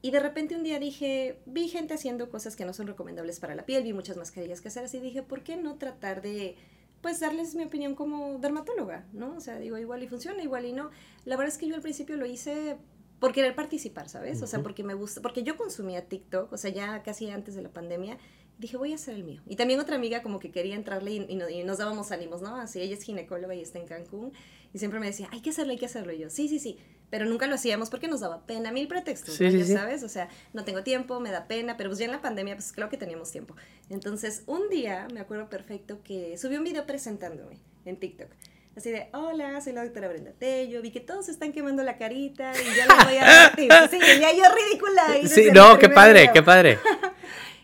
[0.00, 3.54] Y de repente un día dije, vi gente haciendo cosas que no son recomendables para
[3.54, 6.56] la piel, vi muchas mascarillas caseras y dije, ¿por qué no tratar de,
[7.00, 9.34] pues, darles mi opinión como dermatóloga, ¿no?
[9.36, 10.90] O sea, digo, igual y funciona, igual y no.
[11.24, 12.76] La verdad es que yo al principio lo hice
[13.18, 14.40] por querer participar, ¿sabes?
[14.42, 17.62] O sea, porque me gusta, porque yo consumía TikTok, o sea, ya casi antes de
[17.62, 18.16] la pandemia,
[18.60, 19.42] dije, voy a hacer el mío.
[19.46, 22.40] Y también otra amiga como que quería entrarle y, y no- y nos dábamos ánimos,
[22.42, 22.54] ¿no?
[22.54, 24.32] Así, ella es ginecóloga y está en Cancún,
[24.72, 26.12] y siempre me decía, hay que hacerlo, hay que hacerlo.
[26.12, 26.78] Y yo, sí, sí, sí,
[27.10, 29.50] pero nunca lo hacíamos porque nos daba pena, mil pretextos, Sí, ¿no?
[29.50, 29.72] sí, Ya sí.
[29.72, 32.54] sabes, o sea, no tengo tiempo, me da pena, pero pues ya en la pandemia,
[32.54, 33.54] pues claro que teníamos tiempo.
[33.90, 38.28] Entonces, un día, me acuerdo perfecto que subí un video presentándome en TikTok.
[38.76, 41.96] Así de, hola, soy la doctora Brenda Tello, vi que todos se están quemando la
[41.98, 43.74] carita y ya les voy a dar tips.
[43.90, 45.02] Sí, ya yo ridícula.
[45.26, 46.32] Sí, no, qué padre, video.
[46.34, 46.78] qué padre.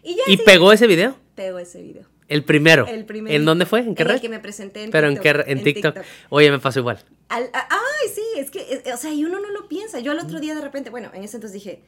[0.03, 1.17] Y ya ¿Y pegó ese video?
[1.35, 2.05] pegó ese video.
[2.29, 2.87] El primero.
[2.87, 3.35] El primero.
[3.37, 3.81] ¿En dónde fue?
[3.81, 4.15] ¿En qué en red?
[4.17, 5.23] el que me presenté en Pero en TikTok.
[5.25, 5.97] qué re- en, TikTok.
[6.31, 6.99] Oye, me pasó igual.
[7.29, 10.01] Al- a- ay, sí, es que, eh, o sea, y uno no lo piensa.
[10.01, 11.83] Yo al otro día de repente, bueno, en ese entonces dije,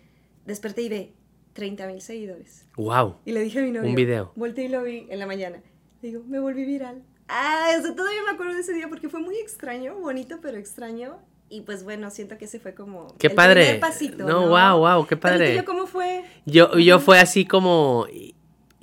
[0.44, 1.12] desperté y ve
[1.54, 2.66] 30 mil seguidores.
[2.76, 3.16] Wow.
[3.24, 3.88] Y le dije a mi novio.
[3.88, 4.32] Un video.
[4.36, 5.62] Volteé y lo vi en la mañana.
[6.02, 7.02] Digo, me volví viral.
[7.28, 10.58] Ah, o sea, todavía me acuerdo de ese día porque fue muy extraño, bonito, pero
[10.58, 11.18] extraño.
[11.48, 13.16] Y pues bueno, siento que ese fue como.
[13.18, 13.62] Qué el padre.
[13.62, 14.24] primer pasito.
[14.26, 15.64] No, No, wow, wow, qué Pero padre.
[15.64, 16.24] ¿Cómo fue?
[16.44, 18.06] Yo, yo fue así como.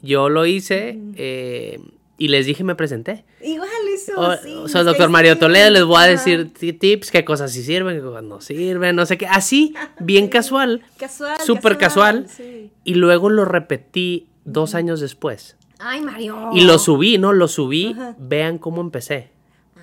[0.03, 1.79] Yo lo hice eh,
[2.19, 3.25] y les dije, me presenté.
[3.41, 4.11] Igual, eso.
[4.19, 7.25] O, sí, o sea, doctor Mario sí, Toledo, les voy a decir ti- tips, qué
[7.25, 9.25] cosas sí sirven, qué cosas no sirven, no sé qué.
[9.27, 10.83] Así, bien casual.
[10.97, 11.39] Casual.
[11.39, 12.27] Súper casual.
[12.29, 12.69] sí.
[12.83, 15.55] Y luego lo repetí dos años después.
[15.79, 16.51] Ay, Mario.
[16.53, 17.33] Y lo subí, ¿no?
[17.33, 17.93] Lo subí.
[17.93, 18.15] Ajá.
[18.19, 19.31] Vean cómo empecé.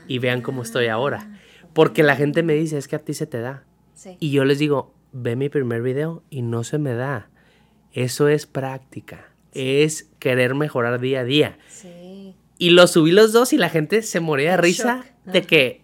[0.07, 1.39] Y vean cómo estoy ahora.
[1.73, 3.65] Porque la gente me dice, es que a ti se te da.
[3.95, 4.17] Sí.
[4.21, 7.29] Y yo les digo, ve mi primer video y no se me da.
[7.93, 9.29] Eso es práctica.
[9.53, 11.59] Es querer mejorar día a día.
[11.69, 12.37] Sí.
[12.59, 15.33] Y lo subí los dos y la gente se moría de risa shock.
[15.33, 15.49] de Ajá.
[15.49, 15.81] que,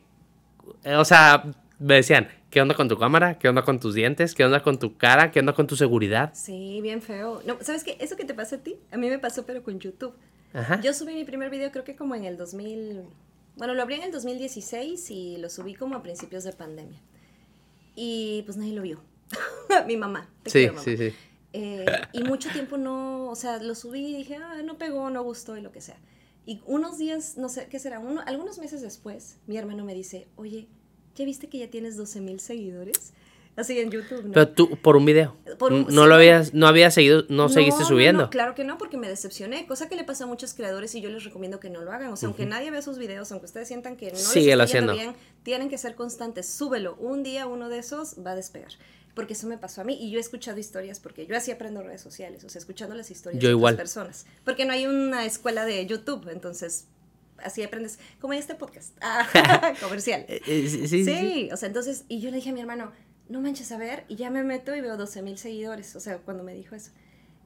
[0.84, 1.45] eh, o sea,
[1.80, 3.39] me decían, ¿qué onda con tu cámara?
[3.39, 4.34] ¿Qué onda con tus dientes?
[4.34, 5.30] ¿Qué onda con tu cara?
[5.32, 6.30] ¿Qué onda con tu seguridad?
[6.34, 7.43] Sí, bien feo.
[7.47, 7.97] No, ¿sabes qué?
[7.99, 10.14] Eso que te pasa a ti, a mí me pasó, pero con YouTube.
[10.53, 10.80] Ajá.
[10.80, 13.03] Yo subí mi primer video creo que como en el 2000,
[13.57, 17.01] bueno, lo abrí en el 2016 y lo subí como a principios de pandemia.
[17.95, 19.01] Y pues nadie lo vio.
[19.87, 20.28] mi mamá.
[20.43, 20.84] te Sí, quiero, mamá.
[20.84, 21.14] sí, sí.
[21.59, 25.22] Eh, y mucho tiempo no, o sea, lo subí y dije, ah, no pegó, no
[25.22, 25.96] gustó y lo que sea.
[26.44, 27.98] Y unos días, no sé, ¿qué será?
[27.98, 30.68] Uno, algunos meses después, mi hermano me dice, oye,
[31.14, 33.14] ¿ya viste que ya tienes 12 mil seguidores?
[33.57, 34.32] Así en YouTube, ¿no?
[34.32, 35.34] Pero tú, por un video.
[35.59, 38.22] Por un- no sí, lo habías, no habías seguido, no, seguiste no, subiendo.
[38.24, 41.00] no, claro que no, porque me decepcioné, cosa que le pasa a muchos creadores y
[41.00, 42.12] yo les recomiendo que no lo hagan.
[42.12, 44.92] O sea, aunque nadie vea sus videos, aunque ustedes sientan que no les está haciendo.
[44.92, 46.46] bien, tienen que ser constantes.
[46.46, 46.96] Súbelo.
[46.96, 48.72] Un día uno de esos va a despegar.
[49.17, 51.83] Porque eso me pasó a mí y yo he escuchado historias porque yo así aprendo
[51.83, 53.75] redes sociales, o sea, escuchando las historias Yo de igual.
[53.75, 54.27] otras personas.
[54.45, 56.87] Porque no hay una escuela de YouTube, entonces
[57.39, 59.27] así aprendes, como en este podcast, Ah,
[59.81, 60.25] comercial.
[60.29, 61.49] Eh, eh, sí, sí, Sí, sí.
[61.53, 62.93] o sea, entonces, y yo le dije a mi hermano,
[63.29, 66.19] no manches a ver, y ya me meto y veo 12 mil seguidores, o sea,
[66.19, 66.93] cuando me dijo eso.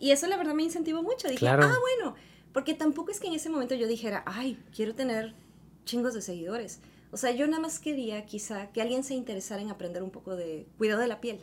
[0.01, 1.63] Y eso la verdad me incentivó mucho, dije, Claro.
[1.65, 2.17] ah, bueno,
[2.53, 5.35] porque tampoco es que en ese momento yo dijera, ay, quiero tener
[5.85, 6.81] chingos de seguidores.
[7.13, 10.35] O sea, yo nada más quería quizá que alguien se interesara en aprender un poco
[10.37, 11.41] de cuidado de la piel.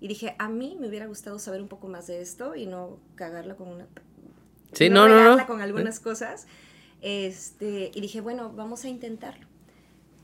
[0.00, 2.98] Y dije, a mí me hubiera gustado saber un poco más de esto y no
[3.14, 3.86] cagarla con una...
[4.72, 5.46] Sí, no, no, no.
[5.46, 6.46] con algunas cosas.
[7.00, 9.46] Este, y dije, bueno, vamos a intentarlo.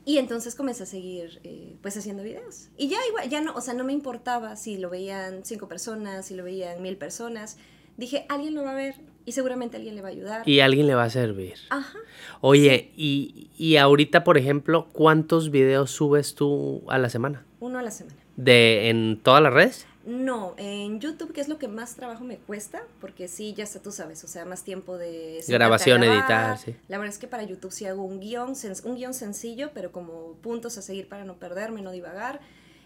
[0.05, 2.69] Y entonces comencé a seguir, eh, pues, haciendo videos.
[2.77, 6.27] Y ya igual, ya no, o sea, no me importaba si lo veían cinco personas,
[6.27, 7.57] si lo veían mil personas.
[7.97, 8.95] Dije, alguien lo va a ver
[9.25, 10.47] y seguramente alguien le va a ayudar.
[10.47, 11.55] Y alguien le va a servir.
[11.71, 11.97] Ajá.
[12.41, 17.43] Oye, y, y ahorita, por ejemplo, ¿cuántos videos subes tú a la semana?
[17.59, 18.24] Uno a la semana.
[18.35, 19.87] ¿De en todas las redes?
[20.05, 23.81] No, en YouTube, que es lo que más trabajo me cuesta, porque sí, ya está,
[23.81, 25.43] tú sabes, o sea, más tiempo de...
[25.47, 26.19] Grabación, grabar.
[26.19, 26.75] editar, sí.
[26.87, 30.33] La verdad es que para YouTube sí hago un guion, un guion sencillo, pero como
[30.43, 32.39] puntos a seguir para no perderme, no divagar.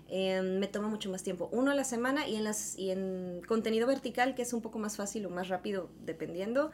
[0.07, 3.41] Eh, me toma mucho más tiempo, uno a la semana y en, las, y en
[3.47, 6.71] contenido vertical, que es un poco más fácil o más rápido, dependiendo,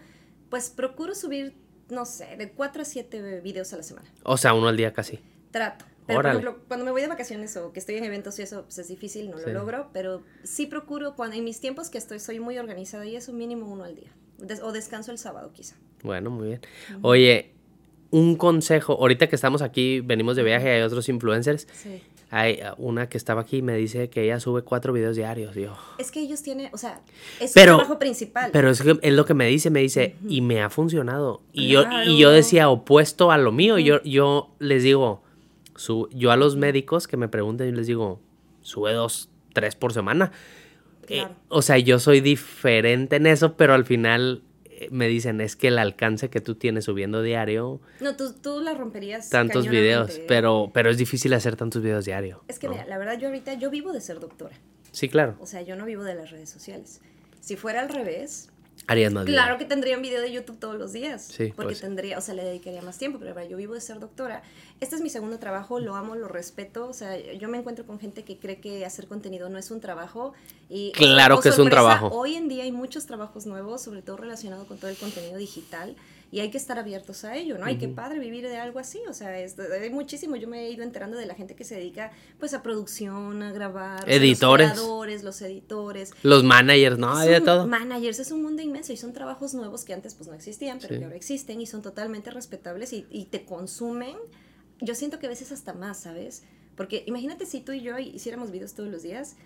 [0.50, 1.56] pues procuro subir,
[1.90, 4.08] no sé, de 4 a 7 videos a la semana.
[4.24, 5.20] O sea, uno al día casi.
[5.52, 5.86] Trato.
[6.08, 6.40] Pero, Órale.
[6.40, 8.78] por ejemplo, cuando me voy de vacaciones o que estoy en eventos y eso, pues
[8.78, 9.44] es difícil, no Sí.
[9.48, 13.16] lo logro, pero sí procuro, cuando en mis tiempos que estoy, soy muy organizada y
[13.16, 14.12] eso mínimo uno al día.
[14.38, 15.76] Des- o descanso el sábado quizá.
[16.04, 16.62] Bueno, muy bien.
[17.02, 17.52] Oye,
[18.12, 18.94] un consejo.
[18.94, 21.68] Ahorita que estamos aquí, venimos de viaje, hay otros influencers.
[21.74, 22.02] Sí.
[22.32, 25.56] Hay uh, una que estaba aquí y me dice que ella sube cuatro videos diarios.
[25.56, 27.02] Yo, Es que ellos tienen, o sea,
[27.40, 28.50] es Pero- su trabajo principal.
[28.52, 31.42] Pero es, que es lo que me dice, me dice, y me ha funcionado.
[31.54, 32.12] Y, yo, y Claro.
[32.12, 33.78] yo decía opuesto a lo mío.
[33.80, 35.22] Yo, yo les digo,
[35.76, 38.22] su, yo a los médicos que me preguntan, yo les digo,
[38.62, 40.32] sube dos, tres por semana.
[41.08, 45.56] Eh, o sea, yo soy diferente en eso, pero al final eh, me dicen, es
[45.56, 49.30] que el alcance que tú tienes subiendo diario, no, tú, tú la romperías.
[49.30, 50.28] tantos videos, cañonamente.
[50.28, 52.44] pero, pero es difícil hacer tantos videos diario.
[52.48, 52.74] Es que ¿no?
[52.74, 54.56] mira, la verdad yo ahorita, yo vivo de ser doctora.
[54.92, 55.36] Sí, claro.
[55.40, 57.02] O sea, yo no vivo de las redes sociales.
[57.40, 58.50] Si fuera al revés,
[58.88, 61.24] Harías más Claro que tendría un video de YouTube todos los días.
[61.24, 61.82] Sí, Porque pues.
[61.82, 64.44] tendría, o sea, le dedicaría más tiempo, pero yo vivo de ser doctora.
[64.80, 66.88] Este es mi segundo trabajo, lo amo, lo respeto.
[66.88, 69.80] O sea, yo me encuentro con gente que cree que hacer contenido no es un
[69.82, 70.34] trabajo.
[70.70, 72.10] Y, Claro que es un trabajo.
[72.10, 75.96] Hoy en día hay muchos trabajos nuevos, sobre todo relacionado con todo el contenido digital.
[76.36, 77.64] Y hay que estar abiertos a ello, ¿no?
[77.66, 79.00] Hay que padre vivir de algo así.
[79.08, 80.36] O sea, es, hay muchísimo.
[80.36, 83.54] Yo me he ido enterando de la gente que se dedica, pues, a producción, a
[83.54, 84.04] grabar.
[84.06, 84.68] Editores.
[84.68, 86.12] Los creadores, los editores.
[86.24, 87.16] Los managers, ¿no?
[87.16, 87.68] Hay de todo.
[87.68, 90.96] Managers es un mundo inmenso y son trabajos nuevos que antes pues no existían, pero
[90.96, 91.00] Sí.
[91.00, 94.18] que ahora existen y son totalmente respetables y, y te consumen.
[94.82, 96.44] Yo siento que a veces hasta más, ¿sabes?
[96.76, 99.38] Porque imagínate si tú y yo hiciéramos videos todos los días,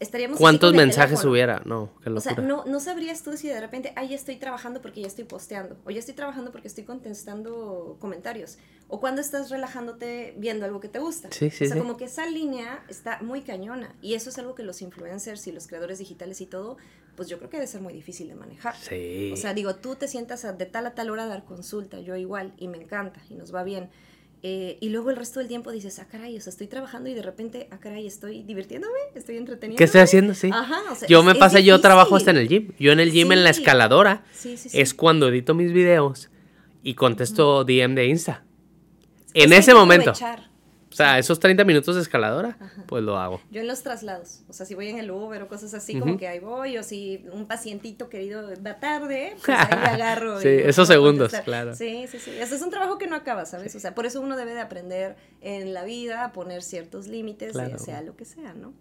[0.00, 0.38] estaríamos...
[0.38, 1.62] ¿Cuántos mensajes hubiera?
[1.64, 2.34] No, qué O locura.
[2.34, 5.24] sea, no, no sabrías tú si de repente, ay, ya estoy trabajando porque ya estoy
[5.24, 10.80] posteando, o ya estoy trabajando porque estoy contestando comentarios, o cuando estás relajándote viendo algo
[10.80, 11.28] que te gusta.
[11.32, 11.82] Sí, sí, o sea, sí.
[11.82, 15.52] como que esa línea está muy cañona, y eso es algo que los influencers y
[15.52, 16.76] los creadores digitales y todo,
[17.16, 18.76] pues yo creo que debe ser muy difícil de manejar.
[18.76, 19.30] Sí.
[19.32, 22.14] O sea, digo, tú te sientas de tal a tal hora a dar consulta, yo
[22.16, 23.88] igual, y me encanta, y nos va bien.
[24.48, 27.14] Eh, y luego el resto del tiempo dices, ah, caray, o sea, estoy trabajando y
[27.14, 29.76] de repente, ah, caray, estoy divirtiéndome, estoy entreteniendo.
[29.76, 30.34] ¿Qué estoy haciendo?
[30.34, 30.50] Sí.
[30.52, 32.70] Ajá, o sea, yo me pasa, yo trabajo hasta en el gym.
[32.78, 34.80] Yo en el gym, en la escaladora, Sí, sí, sí.
[34.80, 36.30] es cuando edito mis videos
[36.84, 38.44] y contesto DM de Insta.
[39.34, 40.10] En Es ese momento.
[40.12, 40.45] aprovechar.
[40.96, 43.42] O sea, esos 30 minutos de escaladora, pues lo hago.
[43.50, 46.16] Yo en los traslados, o sea, si voy en el Uber o cosas así, como
[46.16, 50.40] que ahí voy, o si un pacientito querido va tarde, pues ahí agarro.
[50.40, 51.74] Sí, esos segundos, claro.
[51.74, 52.30] Sí, sí, sí.
[52.40, 53.76] Ese es un trabajo que no acaba, ¿sabes?
[53.76, 57.52] O sea, por eso uno debe de aprender en la vida a poner ciertos límites,
[57.52, 57.78] Claro.
[57.78, 58.72] sea lo que sea, ¿no?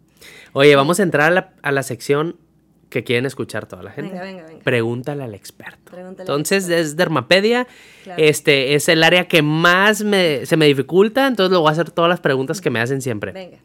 [0.53, 2.37] Oye, vamos a entrar a la, a la sección
[2.95, 4.11] que quieren escuchar toda la gente.
[4.11, 4.63] Venga, venga, venga.
[4.63, 5.91] Pregúntale al experto.
[5.91, 6.81] Pregúntale al entonces experto.
[6.81, 7.67] es dermapedia.
[8.03, 8.23] Claro.
[8.23, 11.91] Este es el área que más me, se me dificulta, entonces lo voy a hacer
[11.91, 13.33] todas las preguntas que me hacen siempre.
[13.33, 13.57] Venga.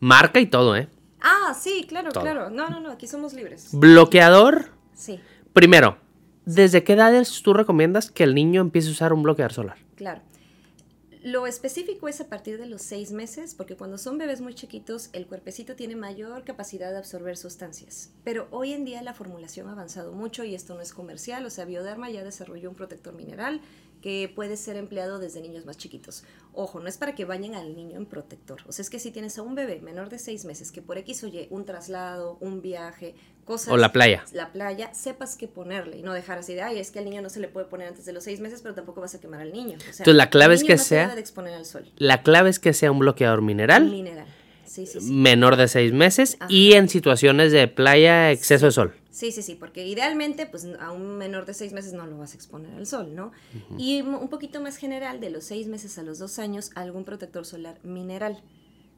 [0.00, 0.88] Marca y todo, ¿eh?
[1.22, 2.22] Ah, sí, claro, Todo.
[2.22, 2.50] claro.
[2.50, 3.70] No, no, no, aquí somos libres.
[3.72, 4.66] Bloqueador.
[4.94, 5.18] Sí,
[5.54, 5.96] Primero,
[6.44, 9.76] ¿desde qué edades tú recomiendas que el niño empiece a usar un bloqueador solar?
[9.96, 10.20] claro.
[11.26, 15.10] Lo específico es a partir de los seis meses, porque cuando son bebés muy chiquitos,
[15.12, 18.12] el cuerpecito tiene mayor capacidad de absorber sustancias.
[18.22, 21.50] Pero hoy en día la formulación ha avanzado mucho y esto no es comercial, o
[21.50, 23.60] sea, Bioderma ya desarrolló un protector mineral
[24.02, 26.22] que puede ser empleado desde niños más chiquitos.
[26.52, 28.60] Ojo, no es para que bañen al niño en protector.
[28.66, 30.96] O sea, es que si tienes a un bebé menor de seis meses que por
[30.98, 33.72] X o Y, un traslado, un viaje, cosas...
[33.72, 34.24] O la playa.
[34.32, 37.20] La playa, sepas qué ponerle y no dejar así de, ay, es que al niño
[37.20, 39.40] no se le puede poner antes de los seis meses, pero tampoco vas a quemar
[39.40, 39.76] al niño.
[39.76, 41.66] O sea, Entonces, la clave el es que no se sea- debe de exponer al
[41.66, 41.90] sol.
[41.96, 44.26] La clave es que sea un bloqueador mineral, Mineral.
[44.64, 45.10] Sí, sí, sí.
[45.12, 46.46] menor de seis meses Ajá.
[46.52, 48.94] y en situaciones de playa, exceso de sol.
[49.16, 52.32] Sí, sí, sí, porque idealmente, pues a un menor de seis meses no lo vas
[52.32, 53.32] a exponer al sol, ¿no?
[53.78, 57.46] Y un poquito más general, de los seis meses a los dos años, algún protector
[57.46, 58.42] solar mineral.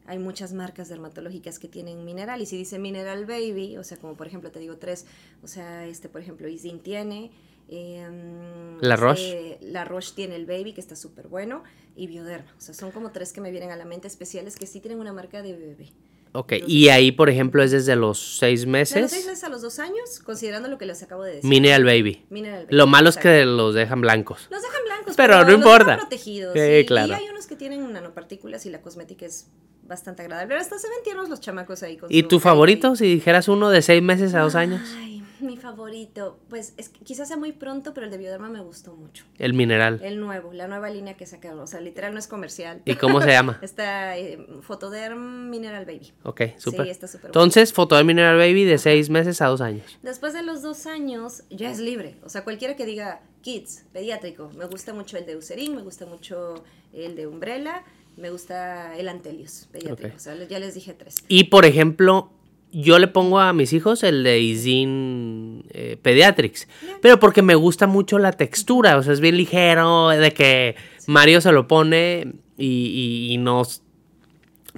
[0.06, 4.16] Hay muchas marcas dermatológicas que tienen mineral, y si dice Mineral Baby, o sea, como
[4.16, 5.06] por ejemplo, te digo tres,
[5.44, 7.30] o sea, este, por ejemplo, Isin tiene.
[7.68, 9.52] em, La Roche.
[9.52, 11.62] eh, la Roche tiene el Baby, que está súper bueno,
[11.94, 12.52] y Bioderma.
[12.58, 14.98] O sea, son como tres que me vienen a la mente especiales que sí tienen
[14.98, 15.92] una marca de bebé.
[16.32, 19.10] Ok, y ahí, por ejemplo, es desde los seis De los meses.
[19.10, 21.48] seis meses a los dos años, considerando lo que les acabo de decir.
[21.48, 22.24] Mineral Baby.
[22.30, 24.46] Mineral Baby, Lo malo es que los dejan blancos.
[24.50, 25.96] Los dejan blancos, Pero no los dejan importa.
[25.98, 26.52] protegidos.
[26.54, 27.08] Sí, y, claro.
[27.08, 29.48] y hay unos que tienen nanopartículas y la cosmética es
[29.82, 30.48] bastante agradable.
[30.48, 32.94] Pero hasta se ven tiernos los chamacos ahí con ¿Y tu favorito?
[32.94, 34.82] Si dijeras uno de seis meses a dos años.
[34.98, 36.39] Ay, mi favorito.
[36.49, 39.24] Pues es quizás sea muy pronto, pero el de Bioderma me gustó mucho.
[39.39, 40.01] El mineral.
[40.03, 41.61] El nuevo, la nueva línea que sacaron.
[41.61, 42.82] O sea, literal no es comercial.
[42.84, 43.59] ¿Y cómo se llama?
[43.62, 46.12] Está eh, Photoderm Mineral Baby.
[46.22, 46.86] Ok, súper.
[46.86, 47.41] Sí, está súper bueno.
[47.41, 49.99] Entonces, foto de Mineral Baby de seis meses a dos años.
[50.03, 52.16] Después de los dos años ya es libre.
[52.24, 54.51] O sea, cualquiera que diga kids, pediátrico.
[54.57, 57.84] Me gusta mucho el de Eucerin, me gusta mucho el de Umbrella,
[58.16, 60.16] me gusta el Antelios, pediátrico.
[60.16, 61.24] O sea, ya les dije tres.
[61.28, 62.30] Y, por ejemplo,
[62.72, 66.68] yo le pongo a mis hijos el de Isin eh, Pediatrics.
[67.00, 68.96] Pero porque me gusta mucho la textura.
[68.96, 70.08] O sea, es bien ligero.
[70.08, 73.82] De que Mario se lo pone y, y, y nos...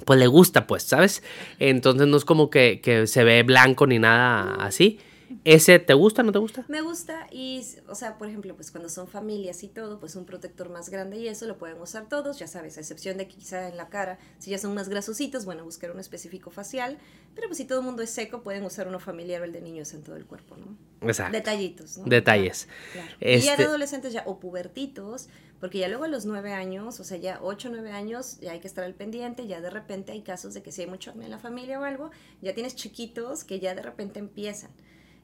[0.05, 1.21] Pues le gusta, pues, ¿sabes?
[1.59, 4.99] Entonces no es como que, que se ve blanco ni nada así.
[5.43, 6.65] ¿Ese te gusta, no te gusta?
[6.67, 10.25] Me gusta y, o sea, por ejemplo, pues cuando son familias y todo, pues un
[10.25, 13.35] protector más grande y eso lo pueden usar todos, ya sabes, a excepción de que
[13.35, 16.97] quizá en la cara, si ya son más grasositos, bueno, buscar uno específico facial,
[17.35, 19.61] pero pues si todo el mundo es seco, pueden usar uno familiar o el de
[19.61, 20.75] niños en todo el cuerpo, ¿no?
[21.07, 21.31] Exacto.
[21.37, 22.05] Detallitos, ¿no?
[22.05, 22.67] Detalles.
[22.93, 23.11] Claro.
[23.19, 25.29] Y ya de Este- adolescentes ya, o pubertitos,
[25.59, 28.59] porque ya luego a los nueve años, o sea, ya ocho, nueve años, ya hay
[28.59, 31.25] que estar al pendiente, ya de repente hay casos de que si hay mucho acné
[31.25, 32.09] en la familia o algo,
[32.41, 34.71] ya tienes chiquitos que ya de repente empiezan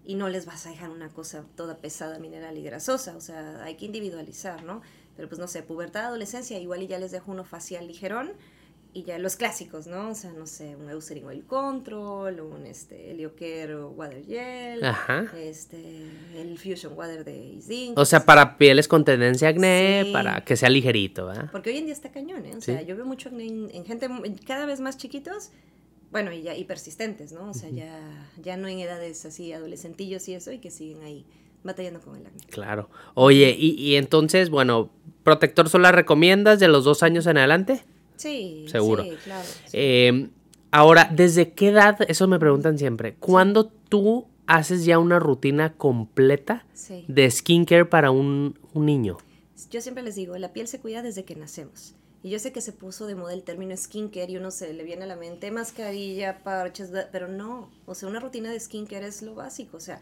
[0.08, 3.62] y no les vas a dejar una cosa toda pesada, mineral y grasosa, o sea,
[3.64, 4.82] hay que individualizar, ¿no?
[5.18, 8.32] Pero pues no sé, pubertad, adolescencia, igual y ya les dejo uno facial ligerón
[8.94, 10.10] y ya los clásicos, ¿no?
[10.12, 15.26] O sea, no sé, un Eucerin Oil Control, un este, Heliocare o Water Gel, Ajá.
[15.36, 16.06] este,
[16.36, 17.98] el Fusion Water de Zinc.
[18.00, 20.14] O sea, para pieles con tendencia a acné, Sí.
[20.14, 21.50] para que sea ligerito, ¿verdad?
[21.52, 22.54] Porque hoy en día está cañón, ¿eh?
[22.56, 22.72] O Sí.
[22.72, 24.08] sea, yo veo mucho acné en, en gente
[24.48, 25.52] cada vez más chiquitos,
[26.12, 27.50] bueno, y ya y persistentes, ¿no?
[27.50, 28.00] O sea, ya,
[28.42, 31.26] ya no en edades así adolescentillos y eso, y que siguen ahí
[31.64, 32.44] batallando con el acné.
[32.50, 32.90] Claro.
[33.14, 34.90] Oye, y, y entonces, bueno,
[35.24, 37.84] protector solar recomiendas de los dos años en adelante.
[38.16, 39.04] Sí, Seguro.
[39.04, 39.46] Sí, claro.
[39.66, 39.72] sí.
[39.74, 40.30] Eh,
[40.72, 41.98] ahora, ¿desde qué edad?
[42.08, 43.16] Eso me preguntan siempre.
[43.16, 47.04] ¿Cuándo tú haces ya una rutina completa Sí.
[47.10, 49.18] de skincare para un, un niño?
[49.70, 51.96] Yo siempre les digo, la piel se cuida desde que nacemos.
[52.24, 54.84] Y yo sé que se puso de moda el término skincare y uno se le
[54.84, 57.72] viene a la mente mascarilla, parches, pero no.
[57.86, 59.78] O sea, una rutina de skincare es lo básico.
[59.78, 60.02] O sea,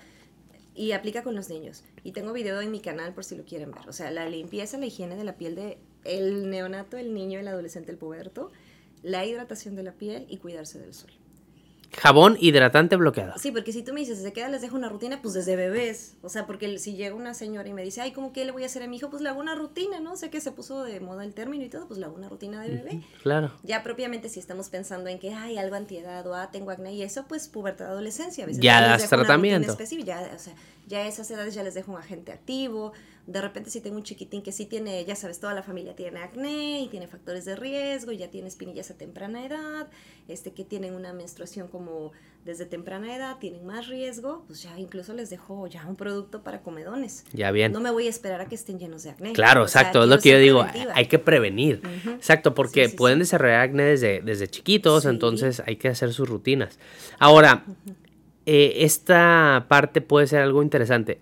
[0.73, 1.83] y aplica con los niños.
[2.03, 3.87] Y tengo video en mi canal por si lo quieren ver.
[3.87, 7.47] O sea, la limpieza, la higiene de la piel de el neonato, el niño, el
[7.47, 8.51] adolescente, el puberto,
[9.01, 11.11] la hidratación de la piel y cuidarse del sol.
[11.97, 13.33] Jabón hidratante bloqueado.
[13.37, 15.21] Sí, porque si tú me dices, ¿desde qué edad les dejo una rutina?
[15.21, 16.15] Pues desde bebés.
[16.21, 18.63] O sea, porque si llega una señora y me dice, ay, ¿cómo que le voy
[18.63, 19.09] a hacer a mi hijo?
[19.09, 20.15] Pues le hago una rutina, ¿no?
[20.15, 22.61] Sé que se puso de moda el término y todo, pues le hago una rutina
[22.61, 23.01] de bebé.
[23.23, 23.51] Claro.
[23.63, 27.03] Ya propiamente si estamos pensando en que hay algo antiedad o ah, tengo acné y
[27.03, 28.43] eso, pues pubertad, adolescencia.
[28.43, 29.71] A veces Ya das tratamiento.
[29.71, 30.53] específica, Ya, o sea,
[30.87, 32.93] ya a esas edades ya les dejo un agente activo.
[33.27, 36.19] De repente si tengo un chiquitín que sí tiene, ya sabes, toda la familia tiene
[36.19, 39.87] acné y tiene factores de riesgo, y ya tiene espinillas a temprana edad,
[40.27, 42.11] este que tienen una menstruación como
[42.45, 46.61] desde temprana edad, tienen más riesgo, pues ya incluso les dejo ya un producto para
[46.61, 47.25] comedones.
[47.33, 47.71] Ya bien.
[47.71, 49.33] No me voy a esperar a que estén llenos de acné.
[49.33, 50.93] Claro, O sea, exacto, es lo que yo digo, preventiva.
[50.95, 51.81] hay que prevenir.
[52.13, 53.21] Exacto, porque Sí, sí, pueden sí.
[53.21, 56.77] desarrollar acné desde, desde chiquitos, entonces hay que hacer sus rutinas.
[57.17, 57.65] Ahora,
[58.45, 61.19] eh, esta parte puede ser algo interesante.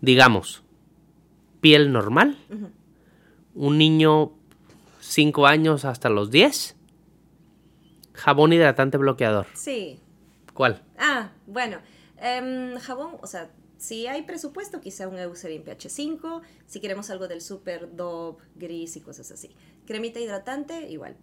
[0.00, 0.62] Digamos,
[1.66, 2.38] piel normal,
[3.56, 4.30] un niño
[5.00, 6.76] 5 años hasta los 10,
[8.12, 9.48] jabón hidratante bloqueador.
[9.54, 9.98] Sí.
[10.54, 10.84] ¿Cuál?
[10.96, 11.78] Ah, bueno.
[12.18, 16.42] em, jabón, o sea, si hay presupuesto, quizá un Eucerin pH5.
[16.68, 19.50] Si queremos algo del Super Dove, gris y cosas así.
[19.86, 21.16] Cremita hidratante, igual.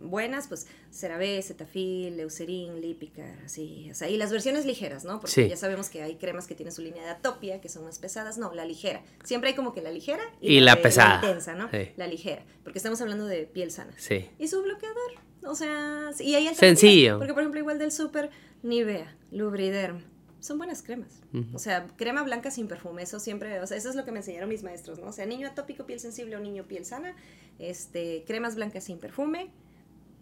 [0.00, 3.88] Buenas, pues CeraVe, Cetaphil, Eucerin, Lípica, así.
[3.90, 5.18] O sea, y las versiones ligeras, ¿no?
[5.20, 5.48] Porque Sí.
[5.48, 8.38] ya sabemos que hay cremas que tienen su línea de Atopia, que son más pesadas.
[8.38, 9.02] No, la ligera.
[9.24, 11.16] Siempre hay como que la ligera Y la de- pesada.
[11.16, 11.68] intensa, ¿no?
[11.70, 11.90] Sí.
[11.96, 12.44] La ligera.
[12.62, 13.92] Porque estamos hablando de piel sana.
[13.96, 14.28] Sí.
[14.38, 15.12] Y su bloqueador.
[15.44, 17.18] O sea, y hay Sencillo.
[17.18, 18.30] Porque, por ejemplo, igual del súper,
[18.62, 20.02] Nivea, Lubriderm.
[20.40, 21.20] Son buenas cremas.
[21.52, 23.02] O sea, crema blanca sin perfume.
[23.02, 25.08] Eso siempre, o sea, eso es lo que me enseñaron mis maestros, ¿no?
[25.08, 27.16] O sea, niño atópico, piel sensible o niño piel sana.
[27.58, 29.50] Este, cremas blancas sin perfume.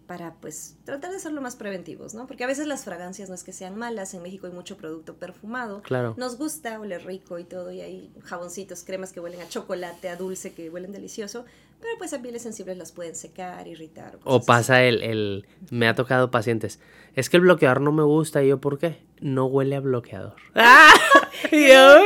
[0.06, 2.26] Para, pues, tratar de ser lo más preventivos, ¿no?
[2.26, 4.14] Porque a veces las fragancias no es que sean malas.
[4.14, 5.82] En México hay mucho producto perfumado.
[5.82, 6.14] Claro.
[6.16, 10.16] Nos gusta, oler rico y todo, y hay jaboncitos, cremas que huelen a chocolate, a
[10.16, 11.44] dulce, que huelen delicioso,
[11.80, 14.18] pero pues a pieles sensibles las pueden secar, irritar.
[14.24, 15.46] O pasa el, el...
[15.70, 16.80] Me ha tocado pacientes.
[17.14, 18.42] Es que el bloqueador no me gusta.
[18.42, 19.02] ¿Y yo por qué?
[19.20, 20.36] No huele a bloqueador.
[20.54, 20.92] ¡Ah!
[21.52, 21.98] Y yo,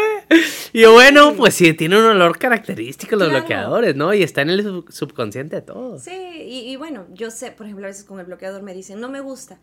[0.73, 3.41] y yo, bueno, pues sí, tiene un olor característico los Claro.
[3.41, 4.13] bloqueadores, ¿no?
[4.15, 6.03] Y está en el sub- subconsciente de todos.
[6.03, 9.01] Sí, y, y bueno, yo sé, por ejemplo, a veces con el bloqueador me dicen,
[9.01, 9.59] no me gusta.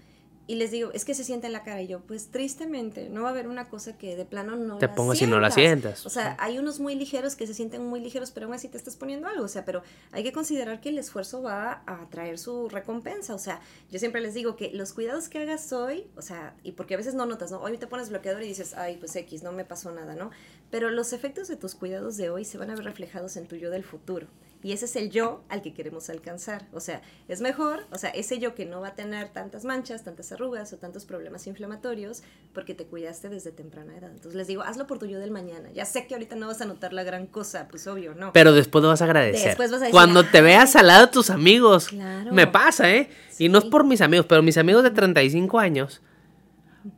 [0.47, 1.81] Y les digo, es que se siente en la cara.
[1.81, 4.87] Y yo, pues tristemente, no va a haber una cosa que de plano no Te
[4.87, 6.05] pongas y no la sientas.
[6.05, 8.77] O sea, hay unos muy ligeros que se sienten muy ligeros, pero aún así te
[8.77, 9.43] estás poniendo algo.
[9.43, 9.83] O sea, pero
[10.13, 13.35] hay que considerar que el esfuerzo va a traer su recompensa.
[13.35, 13.59] O sea,
[13.91, 16.97] yo siempre les digo que los cuidados que hagas hoy, o sea, y porque a
[16.97, 17.59] veces no notas, ¿no?
[17.59, 20.31] Hoy te pones bloqueador y dices, ay, pues X, no me pasó nada, ¿no?
[20.70, 23.55] Pero los efectos de tus cuidados de hoy se van a ver reflejados en tu
[23.55, 24.28] yo del futuro.
[24.63, 26.65] Y ese es el yo al que queremos alcanzar.
[26.74, 30.03] O sea, es mejor, o sea, ese yo que no va a tener tantas manchas,
[30.03, 34.09] tantas arrugas o tantos problemas inflamatorios porque te cuidaste desde temprana edad.
[34.09, 35.70] Entonces les digo, hazlo por tu yo del mañana.
[35.74, 38.34] Ya sé que ahorita no vas a notar la gran cosa, pues obvio, no.
[38.34, 39.49] Pero después lo vas a agradecer.
[39.49, 41.89] Después vas a decir, Cuando te veas al lado de tus amigos.
[41.89, 42.34] Claro.
[42.34, 43.09] Me pasa, ¿eh?
[43.38, 46.01] Y no es por mis amigos, pero mis amigos de 35 años.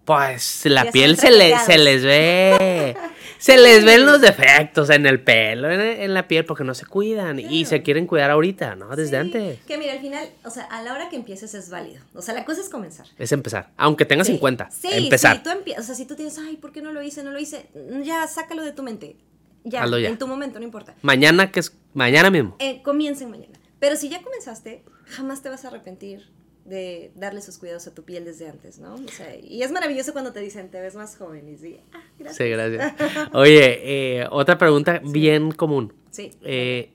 [0.06, 2.96] Pues la Ya piel se, le, se les ve.
[3.40, 6.86] Se les ven los defectos en el pelo, en, en la piel, porque no se
[6.86, 7.40] cuidan.
[7.40, 8.96] Y se quieren cuidar ahorita, ¿no?
[8.96, 9.60] Desde Sí, antes.
[9.66, 12.02] Que mira, al final, o sea, a la hora que empieces es válido.
[12.14, 13.08] O sea, la cosa es comenzar.
[13.18, 13.72] Es empezar.
[13.78, 14.34] Aunque tengas Sí.
[14.34, 14.70] 50.
[14.70, 15.38] Sí, empezar.
[15.38, 17.24] sí, tú empiezas, o sea, si tú tienes, ay, ¿por qué no lo hice?
[17.24, 17.68] No lo hice.
[18.04, 19.16] Ya, sácalo de tu mente.
[19.64, 20.10] Ya, Hazlo ya.
[20.10, 20.94] en tu momento, no importa.
[21.02, 22.56] Mañana, que es mañana mismo.
[22.60, 23.58] Eh, comiencen mañana.
[23.80, 26.28] Pero si ya comenzaste, jamás te vas a arrepentir
[26.66, 28.96] de darle sus cuidados a tu piel desde antes, ¿no?
[28.96, 32.04] O sea, y es maravilloso cuando te dicen, te ves más joven y sí, ah,
[32.18, 32.38] gracias.
[32.38, 33.30] Sí, gracias.
[33.34, 35.94] Oye, eh, otra pregunta bien común.
[36.12, 36.32] Sí.
[36.44, 36.94] Eh,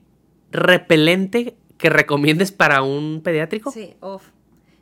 [0.50, 3.72] ¿Repelente que recomiendes para un pediátrico?
[3.72, 4.24] Sí, off.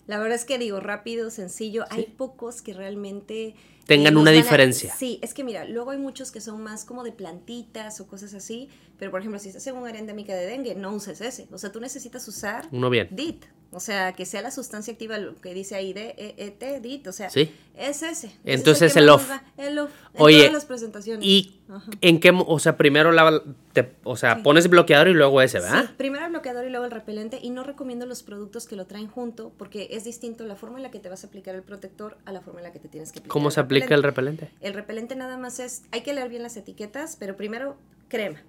[0.07, 1.85] La verdad es que digo, rápido, sencillo.
[1.91, 3.55] Hay pocos que realmente...
[3.87, 4.95] Tengan una a- diferencia.
[4.97, 8.35] Sí, es que mira, luego hay muchos que son más como de plantitas o cosas
[8.35, 8.69] así,
[8.99, 11.49] pero por ejemplo, si estás en un área endémica de dengue, no uses ese.
[11.53, 13.09] O sea, tú necesitas usar Uno bien.
[13.11, 13.45] DIT.
[13.75, 17.07] O sea, que sea la sustancia activa, lo que dice ahí, D-E-E-T, DIT.
[17.09, 17.51] O sea, Sí.
[17.75, 18.31] es ese.
[18.45, 19.31] Entonces es el off.
[19.57, 19.91] El off.
[20.13, 21.25] En Oye, todas las presentaciones.
[21.27, 21.91] ¿Y Ajá.
[22.03, 25.87] en qué, o sea, primero lava, te- o sea, pones bloqueador y luego ese, ¿verdad?
[25.87, 28.85] Sí, primero el bloqueador y luego el repelente y no recomiendo los productos que lo
[28.85, 31.63] traen junto porque es distinto la forma en la que te vas a aplicar el
[31.63, 34.03] protector a la forma en la que te tienes que aplicar ¿Cómo se aplica el
[34.03, 34.47] repelente.
[34.47, 34.51] repelente?
[34.61, 37.77] El repelente nada más es, hay que leer bien las etiquetas, pero primero
[38.09, 38.43] crema,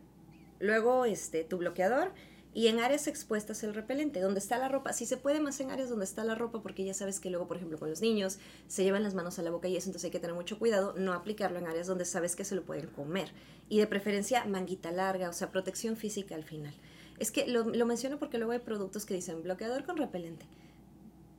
[0.60, 2.12] luego este tu bloqueador
[2.56, 5.72] y en áreas expuestas el repelente, donde está la ropa, si se puede más en
[5.72, 8.38] áreas donde está la ropa, porque ya sabes que luego, por ejemplo, con los niños
[8.68, 10.94] se llevan las manos a la boca y eso, entonces hay que tener mucho cuidado,
[10.96, 13.32] no aplicarlo en áreas donde sabes que se lo pueden comer.
[13.70, 16.76] Y de preferencia manguita larga, o sea, protección física al final.
[17.18, 20.46] Es que lo, lo menciono porque luego hay productos que dicen bloqueador con repelente,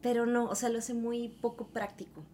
[0.03, 2.24] pero no, o sea, lo hace muy poco práctico.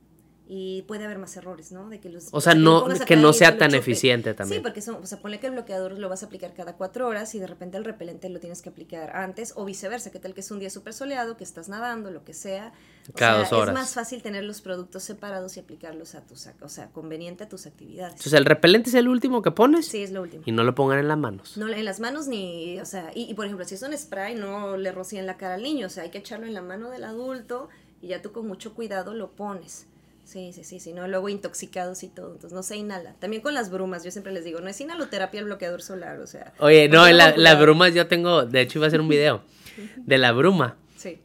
[0.53, 1.89] Y puede haber más errores, ¿no?
[1.89, 3.79] De que los, O sea, no, que no sea tan choque.
[3.79, 4.63] eficiente Sí, también.
[4.63, 7.33] porque son, o sea, ponle que el bloqueador lo vas a aplicar cada cuatro horas
[7.37, 10.41] y de repente el repelente lo tienes que aplicar antes o viceversa, que tal que
[10.41, 12.73] es un día súper soleado, que estás nadando, lo que sea.
[13.09, 13.69] O Cada sea, dos horas.
[13.77, 17.49] Es más fácil tener los productos separados y aplicarlos a tus, o sea, conveniente a
[17.49, 18.15] tus actividades.
[18.15, 20.43] Entonces, el repelente es el último que pones Sí, es lo último.
[20.47, 21.57] y no lo pongan en las manos.
[21.59, 24.35] No en las manos ni, o sea, y, y, por ejemplo, si es un spray,
[24.35, 26.91] no le rocíen la cara al niño, o sea, hay que echarlo en la mano
[26.91, 27.69] del adulto
[28.03, 29.87] y ya tú con mucho cuidado lo pones.
[30.31, 31.09] Sí, sí, sí, sí, ¿no?
[31.09, 33.15] Luego intoxicados y todo, entonces no se inhala.
[33.19, 36.27] También con las brumas, yo siempre les digo, no es inhaloterapia el bloqueador solar, o
[36.29, 36.53] sea.
[36.61, 39.43] Oye, no, la- las brumas yo tengo, de hecho iba a hacer un video
[39.97, 40.77] de la bruma.
[40.97, 41.21] Sí,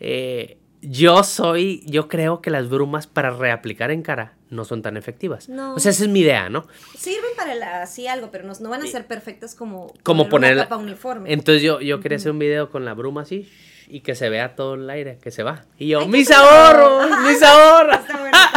[0.00, 4.96] Eh, yo soy, yo creo que las brumas para reaplicar en cara no son tan
[4.96, 5.48] efectivas.
[5.48, 5.74] No.
[5.74, 6.66] O sea, esa es mi idea, ¿no?
[6.96, 10.52] sirven para la, así algo, pero no, no van a ser perfectas como, Como poner
[10.54, 11.32] una la- capa uniforme.
[11.32, 13.48] Entonces yo, yo quería hacer un video con la bruma así
[13.88, 15.64] y que se vea todo el aire que se va.
[15.78, 17.98] Y yo, mis ahorros, mis ahorros.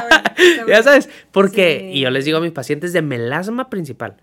[0.67, 1.97] Ya sabes, porque, Sí.
[1.97, 4.17] y yo les digo a mis pacientes de melasma principal,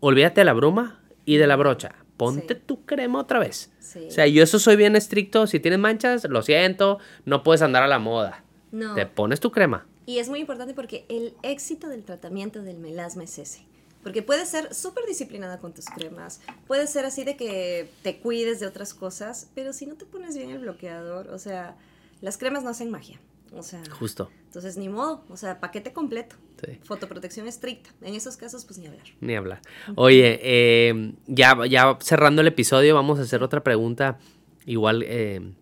[0.00, 2.60] olvídate de la bruma y de la brocha, ponte Sí.
[2.66, 3.72] tu crema otra vez.
[3.80, 4.06] Sí.
[4.08, 7.82] O sea, yo eso soy bien estricto, si tienes manchas, lo siento, no puedes andar
[7.82, 8.44] a la moda.
[8.72, 8.94] No.
[8.94, 9.86] Te pones tu crema.
[10.06, 13.64] Y es muy importante porque el éxito del tratamiento del melasma es ese.
[14.02, 18.60] Porque puedes ser súper disciplinada con tus cremas, puedes ser así de que te cuides
[18.60, 21.74] de otras cosas, pero si no te pones bien el bloqueador, o sea,
[22.20, 23.18] las cremas no hacen magia.
[23.56, 24.30] O sea, Justo.
[24.46, 26.36] entonces ni modo, o sea, paquete completo.
[26.64, 26.78] Sí.
[26.82, 27.90] Fotoprotección estricta.
[28.00, 29.06] En esos casos, pues ni hablar.
[29.20, 29.60] Ni hablar.
[29.96, 34.18] Oye, eh, ya, ya cerrando el episodio, vamos a hacer otra pregunta.
[34.66, 35.52] Igual eh,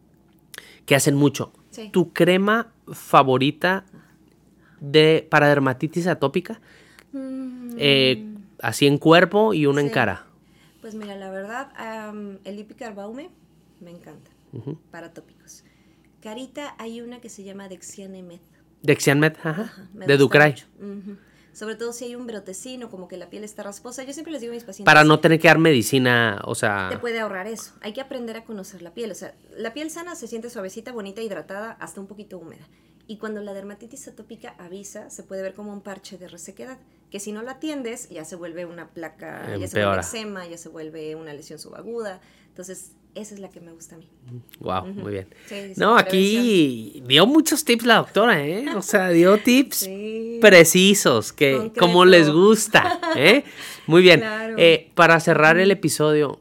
[0.87, 1.53] que hacen mucho.
[1.71, 1.91] Sí.
[1.93, 3.85] ¿Tu crema favorita
[4.81, 6.61] de para dermatitis atópica?
[7.79, 8.27] Eh,
[8.61, 10.27] así en cuerpo y una en cara.
[10.81, 13.31] Pues mira, la verdad, am, el Lipicar Baume
[13.81, 14.79] me encanta Ujú.
[14.91, 15.65] para tópicos.
[16.23, 18.39] Carita, hay una que se llama Dexiane Med.
[18.83, 20.55] Dexianmet, ajá, Ajá, de Ducray.
[21.53, 24.05] Sobre todo si hay un brotecino, como que la piel está rasposa.
[24.05, 24.87] Yo siempre les digo a mis pacientes.
[24.87, 26.89] Para no tener que dar medicina, o sea...
[26.91, 27.75] Te puede ahorrar eso.
[27.83, 29.11] Hay que aprender a conocer la piel.
[29.11, 32.67] O sea, la piel sana se siente suavecita, bonita, hidratada, hasta un poquito húmeda.
[33.07, 36.79] Y cuando la dermatitis atópica avisa, se puede ver como un parche de resequedad.
[37.11, 40.57] Que si no la atiendes, ya se vuelve una placa, ya se vuelve eczema, ya
[40.57, 42.21] se vuelve una lesión subaguda.
[42.49, 44.09] Entonces, esa es la que me gusta a mí.
[44.61, 45.27] Wow, muy bien.
[45.47, 48.67] Sí, sí, No, aquí dio muchos tips la doctora, ¿eh?
[48.75, 50.39] O sea, dio tips Sí.
[50.41, 51.81] precisos, que Concreto.
[51.81, 53.45] como les gusta, ¿eh?
[53.87, 54.21] Muy bien.
[54.21, 54.55] Claro.
[54.59, 56.41] Eh, para cerrar el episodio,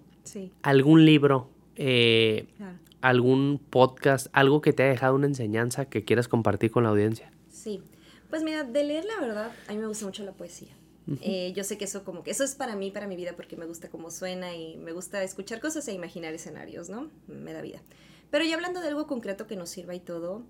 [0.61, 2.77] algún libro, eh, claro.
[3.01, 7.31] algún podcast, algo que te haya dejado una enseñanza que quieras compartir con la audiencia.
[7.51, 7.81] Sí,
[8.29, 10.69] pues mira, de leer la verdad, a mí me gusta mucho la poesía.
[11.21, 13.57] Eh, yo sé que eso como que eso es para mí, para mi vida, porque
[13.57, 17.09] me gusta cómo suena y me gusta escuchar cosas e imaginar escenarios, ¿no?
[17.27, 17.81] Me da vida.
[18.29, 20.43] Pero ya hablando de algo concreto que nos sirva y todo,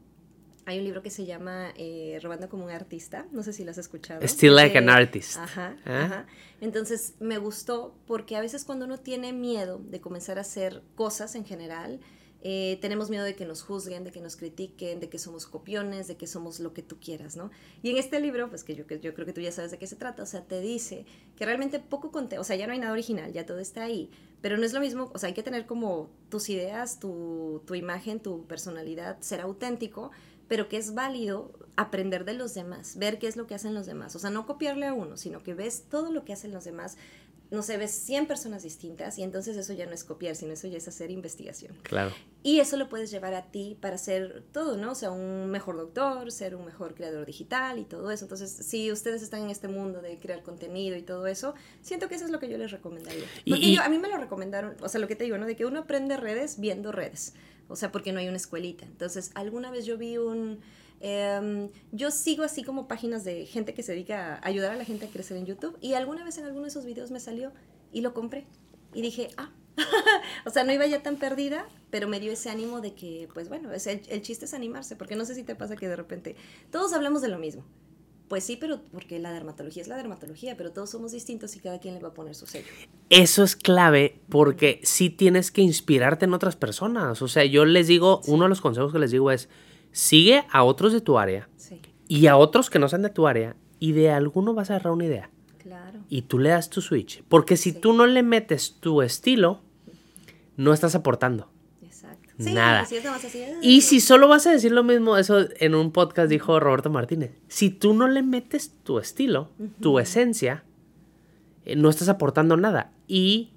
[0.65, 3.71] hay un libro que se llama eh, Robando como un artista, no sé si lo
[3.71, 4.21] has escuchado.
[4.27, 5.37] Still like Eh, an artist.
[5.37, 6.03] Ajá, ¿Ah?
[6.05, 6.25] ajá.
[6.59, 11.33] Entonces me gustó porque a veces cuando uno tiene miedo de comenzar a hacer cosas
[11.35, 11.99] en general,
[12.43, 16.07] eh, tenemos miedo de que nos juzguen, de que nos critiquen, de que somos copiones,
[16.07, 17.51] de que somos lo que tú quieras, ¿no?
[17.83, 19.95] Y en este libro, pues que yo, creo que tú ya sabes de qué se
[19.95, 22.93] trata, o sea, te dice que realmente poco contenido, o sea, ya no hay nada
[22.93, 24.09] original, ya todo está ahí,
[24.41, 27.75] pero no es lo mismo, o sea, hay que tener como tus ideas, tu, tu
[27.75, 30.09] imagen, tu personalidad, ser auténtico,
[30.47, 33.85] pero que es válido aprender de los demás, ver qué es lo que hacen los
[33.85, 36.63] demás, o sea, no copiarle a uno, sino que ves todo lo que hacen los
[36.63, 36.97] demás,
[37.51, 40.67] no sé, ves 100 personas distintas y entonces eso ya no es copiar, sino eso
[40.67, 41.77] ya es hacer investigación.
[41.83, 42.11] Claro.
[42.43, 44.93] Y eso lo puedes llevar a ti para ser todo, ¿no?
[44.93, 48.25] O sea, un mejor doctor, ser un mejor creador digital y todo eso.
[48.25, 52.15] Entonces, si ustedes están en este mundo de crear contenido y todo eso, siento que
[52.15, 53.25] eso es lo que yo les recomendaría.
[53.45, 55.37] Y- Porque y- yo, a mí me lo recomendaron, o sea, lo que te digo,
[55.37, 55.45] ¿no?
[55.45, 57.33] De que uno aprende redes viendo redes.
[57.67, 58.85] O sea, porque no hay una escuelita.
[58.85, 60.59] Entonces, alguna vez yo vi un...
[61.01, 64.85] em, yo sigo así como páginas de gente que se dedica a ayudar a la
[64.85, 67.51] gente a crecer en YouTube y alguna vez en alguno de esos videos me salió
[67.91, 68.45] y lo compré.
[68.93, 69.51] Y dije, ah,
[70.45, 73.49] o sea, no iba ya tan perdida, pero me dio ese ánimo de que, pues
[73.49, 75.95] bueno, es el, el chiste es animarse, porque no sé si te pasa que de
[75.95, 76.35] repente
[76.71, 77.65] todos hablamos de lo mismo.
[78.31, 81.79] Pues sí, pero porque la dermatología es la dermatología, pero todos somos distintos y cada
[81.79, 82.69] quien le va a poner su sello.
[83.09, 87.21] Eso es clave porque sí tienes que inspirarte en otras personas.
[87.21, 89.49] O sea, yo les digo, uno de los consejos que les digo es,
[89.91, 93.27] sigue a otros de tu área Sí, y a otros que no sean de tu
[93.27, 95.29] área y de alguno vas a agarrar una idea.
[95.61, 95.99] claro.
[96.09, 97.23] y tú le das tu switch.
[97.29, 97.79] Porque si Sí.
[97.79, 99.61] tú no le metes tu estilo,
[100.57, 101.49] no estás aportando.
[101.83, 102.33] Exacto.
[102.39, 102.81] Sí, Nada.
[102.81, 103.41] Es nada más así.
[103.43, 103.57] "Ah".
[103.61, 107.31] Y si solo vas a decir lo mismo, eso en un podcast dijo Roberto Martínez,
[107.47, 110.63] si tú no le metes tu estilo, tu esencia,
[111.65, 112.91] eh, no estás aportando nada.
[113.07, 113.51] Y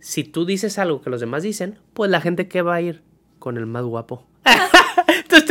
[0.00, 3.02] si tú dices algo que los demás dicen, pues la gente que va a ir
[3.40, 4.24] con el más guapo.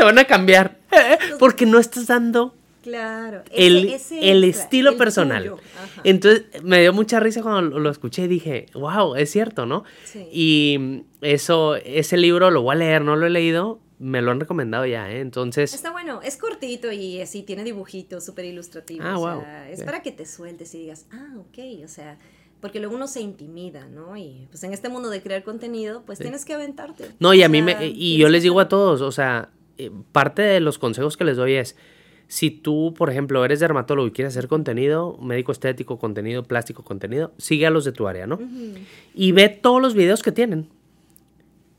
[0.05, 0.77] Van a cambiar.
[1.39, 2.53] Porque no estás dando
[2.83, 3.41] Claro.
[3.51, 5.55] el, ese- el extra, estilo el personal.
[6.03, 9.83] Entonces me dio mucha risa cuando lo, lo escuché y dije, wow, es cierto, ¿no?
[10.03, 10.27] Sí.
[10.31, 14.39] Y eso, ese libro lo voy a leer, no lo he leído, me lo han
[14.39, 15.19] recomendado ya, ¿eh?
[15.21, 19.05] Entonces, Está bueno, es cortito y así tiene dibujitos súper ilustrativos.
[19.07, 22.19] Ah, o sea, es para que te sueltes y digas, ah, ok, o sea,
[22.61, 24.15] porque luego uno se intimida, ¿no?
[24.15, 27.05] Y pues en este mundo de crear contenido, pues tienes que aventarte.
[27.19, 29.49] no, y a mí sea, me, y yo les digo a todos, o sea,
[30.11, 31.75] parte de los consejos que les doy es,
[32.27, 37.33] si tú, por ejemplo, eres dermatólogo y quieres hacer contenido, médico estético, contenido plástico, contenido,
[37.37, 38.39] sigue a los de tu área, ¿no?
[39.13, 40.69] Y ve todos los videos que tienen.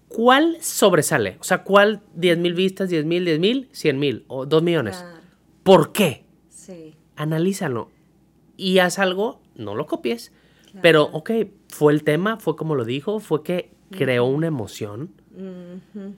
[0.09, 1.37] ¿Cuál sobresale?
[1.41, 4.97] O sea, ¿cuál 10 mil vistas, 10 mil, 10 mil, 100 mil o 2 millones?
[4.99, 5.17] Claro.
[5.65, 6.25] ¿Por qué?
[6.49, 6.95] Sí.
[7.17, 7.91] Analízalo
[8.57, 10.33] y haz algo, no lo copies,
[10.81, 11.31] pero ok,
[11.69, 15.11] fue el tema, fue como lo dijo, fue que creó una emoción.
[15.35, 16.15] Ujú.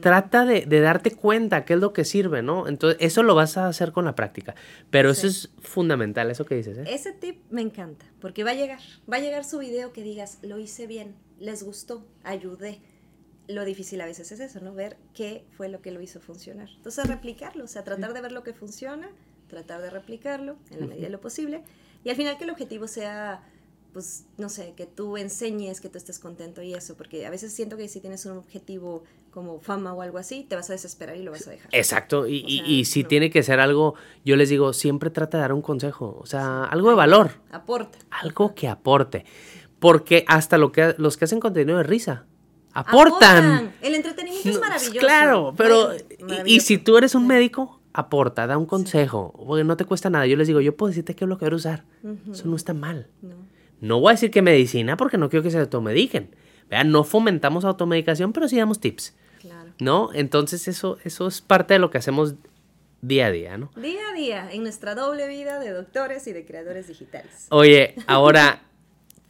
[0.00, 2.68] Trata de, de darte cuenta qué es lo que sirve, ¿no?
[2.68, 4.54] Entonces, eso lo vas a hacer con la práctica.
[4.90, 6.84] Pero eso es fundamental, eso que dices, ¿eh?
[6.86, 8.80] Ese tip me encanta, porque va a llegar,
[9.10, 12.80] va a llegar su video que digas, lo hice bien, les gustó, ayudé.
[13.48, 14.74] Lo difícil a veces es eso, ¿no?
[14.74, 16.68] Ver qué fue lo que lo hizo funcionar.
[16.76, 19.10] Entonces, replicarlo, o sea, tratar de ver lo que funciona,
[19.48, 21.64] tratar de replicarlo en la medida de lo posible,
[22.04, 23.42] y al final que el objetivo sea,
[23.92, 27.52] pues, no sé, que tú enseñes, que tú estés contento y eso, porque a veces
[27.52, 31.16] siento que si tienes un objetivo como fama o algo así, te vas a desesperar
[31.16, 31.68] y lo vas a dejar.
[31.72, 33.08] Exacto, y, O y- sea, y si no.
[33.08, 36.64] tiene que ser algo, yo les digo, siempre trata de dar un consejo, o sea,
[36.64, 37.98] algo de valor, Aporta.
[38.10, 39.24] algo que aporte,
[39.78, 42.26] porque hasta lo que, los que hacen contenido de risa,
[42.72, 43.72] aportan.
[43.82, 44.98] El entretenimiento es maravilloso.
[44.98, 45.90] Claro, pero
[46.46, 50.26] y- si tú eres un médico, aporta, da un consejo, porque no te cuesta nada.
[50.26, 51.84] Yo les digo, yo puedo decirte qué bloqueador usar.
[52.30, 53.08] Eso no está mal.
[53.22, 53.34] No.
[53.80, 56.34] No voy a decir que medicina porque no quiero que se automediquen.
[56.68, 59.16] Vean, no fomentamos automedicación, pero sí damos tips.
[59.80, 60.10] ¿No?
[60.12, 62.34] Entonces eso, eso es parte de lo que hacemos
[63.02, 63.70] día a día, ¿no?
[63.76, 67.46] Día a día, en nuestra doble vida de doctores y de creadores digitales.
[67.50, 68.62] Oye, ahora,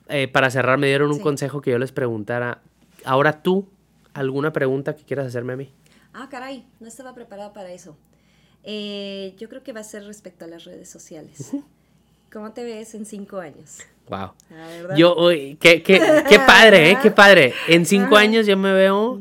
[0.08, 1.22] eh, para cerrar, me dieron un Sí.
[1.22, 2.62] consejo que yo les preguntara.
[3.04, 3.68] Ahora tú,
[4.12, 5.72] ¿alguna pregunta que quieras hacerme a mí?
[6.12, 7.96] Ah, caray, no estaba preparada para eso.
[8.64, 11.52] Eh, yo creo que va a ser respecto a las redes sociales.
[12.32, 13.78] ¿Cómo te ves en cinco años?
[14.08, 14.32] Wow.
[14.96, 16.98] Yo, uy, qué, qué, qué padre, ¿eh?
[17.00, 17.54] Qué padre.
[17.68, 18.24] En cinco Ajá.
[18.24, 19.20] años yo me veo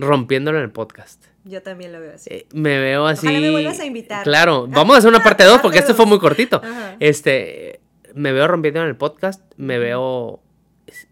[0.00, 1.24] rompiéndolo en el podcast.
[1.44, 2.30] Yo también lo veo así.
[2.32, 3.26] Eh, me veo así.
[3.26, 4.24] Ojalá me vuelvas a invitar.
[4.24, 6.60] Claro, vamos a hacer una parte 2 porque este fue muy cortito.
[6.62, 6.96] Ajá.
[7.00, 7.80] Este,
[8.14, 10.40] me veo rompiendo en el podcast, me veo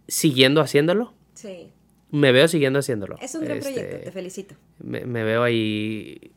[0.07, 1.71] siguiendo haciéndolo, Sí.
[2.11, 3.17] me veo siguiendo haciéndolo.
[3.21, 4.55] Es un gran Este, proyecto, te felicito.
[4.79, 6.33] Me, me veo ahí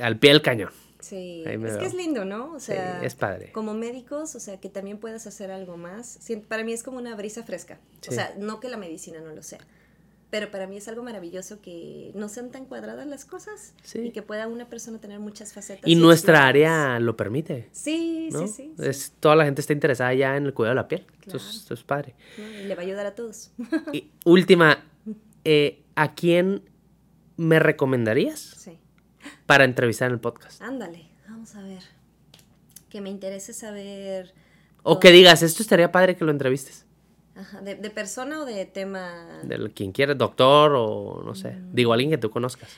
[0.00, 0.70] al pie del cañón.
[1.00, 2.54] Sí, es que es lindo, ¿no?
[2.54, 3.52] O Sí, sea, es padre.
[3.52, 6.18] como médicos, o sea, que también puedas hacer algo más.
[6.48, 7.78] Para mí es como una brisa fresca.
[8.00, 8.10] Sí.
[8.10, 9.60] O sea, no que la medicina no lo sea,
[10.30, 14.00] pero para mí es algo maravilloso que no sean tan cuadradas las cosas Sí.
[14.00, 15.84] y que pueda una persona tener muchas facetas.
[15.88, 17.68] Y nuestra área lo permite.
[17.72, 18.40] Sí, ¿no?
[18.40, 18.74] sí, sí.
[18.78, 21.06] sí, Es, toda la gente está interesada ya en el cuidado de la piel.
[21.24, 21.58] Entonces, Claro.
[21.60, 22.14] esto es padre.
[22.36, 23.52] Y le va a ayudar a todos.
[23.92, 24.84] Y última,
[25.44, 26.62] eh, ¿a quién
[27.38, 28.78] me recomendarías sí.
[29.46, 30.60] para entrevistar en el podcast?
[30.60, 31.82] Ándale, vamos a ver.
[32.90, 34.34] Que me interese saber.
[34.82, 35.00] O todo.
[35.00, 36.84] que digas, esto estaría padre que lo entrevistes.
[37.38, 39.40] Ajá, de, de persona o de tema?
[39.44, 41.52] De quien quiera, doctor o no sé.
[41.52, 41.74] Mm.
[41.74, 42.68] Digo, alguien que tú conozcas.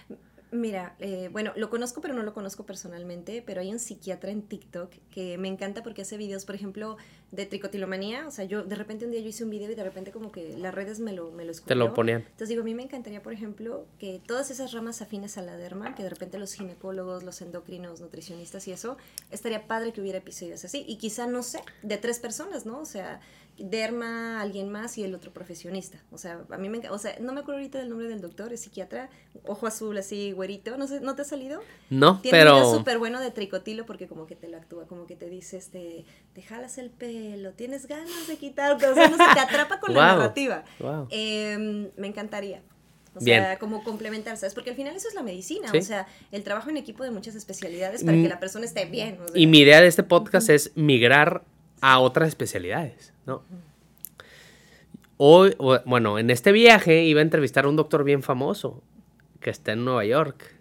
[0.52, 4.42] Mira, eh, bueno, lo conozco, pero no lo conozco personalmente, pero hay un psiquiatra en
[4.42, 6.96] TikTok que me encanta porque hace videos, por ejemplo,
[7.30, 8.26] de tricotilomanía.
[8.26, 10.32] O sea, yo de repente un día yo hice un video y de repente como
[10.32, 12.22] que las redes me lo, me lo Te lo ponían.
[12.22, 15.56] Entonces digo, a mí me encantaría, por ejemplo, que todas esas ramas afines a la
[15.56, 18.96] derma, que de repente los ginecólogos, los endocrinos, nutricionistas y eso,
[19.30, 20.84] estaría padre que hubiera episodios así.
[20.88, 22.80] Y quizá, no sé, de tres personas, ¿no?
[22.80, 23.20] O sea,
[23.62, 25.98] derma, alguien más y el otro profesionista.
[26.10, 28.20] O sea, a mí me encanta, o sea, no me acuerdo ahorita del nombre del
[28.20, 29.10] doctor, es psiquiatra,
[29.46, 31.60] ojo azul así, güerito, no sé, ¿no te ha salido?
[31.90, 32.72] No, Tiene pero...
[32.74, 36.04] súper bueno de tricotilo porque como que te lo actúa, como que te dice, este,
[36.34, 39.94] te jalas el pelo, tienes ganas de quitarte, o sea, no sé, te atrapa con
[39.94, 40.64] la narrativa.
[41.10, 42.62] Eh, me encantaría.
[43.16, 43.42] O Bien.
[43.42, 44.54] sea, como complementar, ¿sabes?
[44.54, 45.78] Porque al final eso es la medicina, Sí.
[45.78, 48.22] o sea, el trabajo en equipo de muchas especialidades para Mm.
[48.22, 49.18] que la persona esté bien.
[49.20, 49.36] o sea.
[49.40, 51.42] Y mi idea de este podcast es migrar
[51.80, 53.42] a otras especialidades, ¿no?
[55.16, 55.54] Hoy,
[55.84, 58.82] bueno, en este viaje iba a entrevistar a un doctor bien famoso
[59.40, 60.54] que está en Nueva York.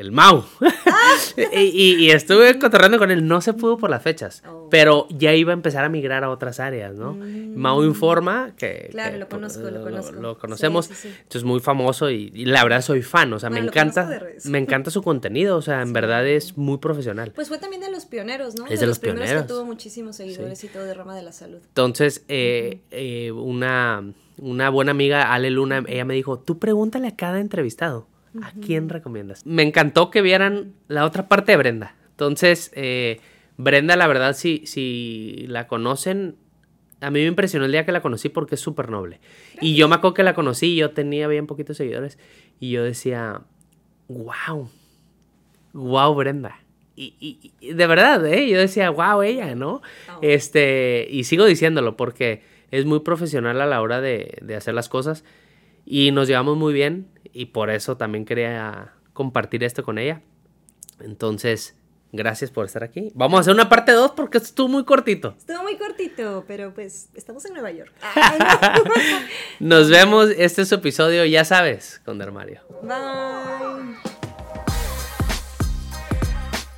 [0.00, 0.44] El Mau.
[1.52, 3.26] y, y- y estuve cotorreando con él.
[3.26, 4.42] No se pudo por las fechas.
[4.48, 4.68] Oh.
[4.70, 7.14] Pero ya iba a empezar a migrar a otras áreas, ¿no?
[7.14, 8.86] Mau Informa, que...
[8.88, 8.92] Mm.
[8.92, 10.12] Claro, que, lo conozco, lo conozco.
[10.12, 10.86] Lo, conocemos.
[10.86, 11.14] Sí, sí, sí.
[11.18, 13.30] Entonces, muy famoso y, y la verdad soy fan.
[13.34, 14.06] O sea, Bueno, me encanta...
[14.06, 14.38] de.
[14.44, 15.56] Me encanta su contenido.
[15.58, 17.32] O sea, en verdad es muy profesional.
[17.34, 18.66] Pues fue también de los pioneros, ¿no?
[18.68, 19.42] Es de los primeros pioneros.
[19.46, 21.58] que tuvo muchísimos seguidores y todo de rama de la salud.
[21.66, 24.02] Entonces, eh, eh, una,
[24.38, 28.06] una buena amiga, Ale Luna, ella me dijo, tú pregúntale a cada entrevistado,
[28.42, 29.44] ¿a quién recomiendas?
[29.46, 31.94] Me encantó que vieran la otra parte de Brenda.
[32.10, 33.20] Entonces, eh,
[33.56, 36.36] Brenda, la verdad, si, si la conocen,
[37.00, 39.20] a mí me impresionó el día que la conocí porque es súper noble.
[39.60, 42.18] Y yo me acuerdo que la conocí, yo tenía bien poquitos seguidores,
[42.58, 43.42] y yo decía,
[44.08, 44.68] wow,
[45.72, 46.60] wow, Brenda.
[46.96, 48.48] Y, y- y de verdad, ¿eh?
[48.48, 49.76] Yo decía, wow, ella, ¿no?
[50.08, 50.18] Oh.
[50.20, 54.88] Este, y sigo diciéndolo porque es muy profesional a la hora de, de hacer las
[54.88, 55.24] cosas
[55.86, 60.22] y nos llevamos muy bien y por eso también quería compartir esto con ella.
[61.00, 61.76] Entonces,
[62.12, 63.10] gracias por estar aquí.
[63.14, 65.34] Vamos a hacer una parte 2 porque esto estuvo muy cortito.
[65.38, 67.92] Estuvo muy cortito, pero pues estamos en Nueva York.
[69.60, 70.30] Nos vemos.
[70.36, 72.60] Este es su episodio, ya sabes, con Dermario.
[72.82, 73.96] Bye.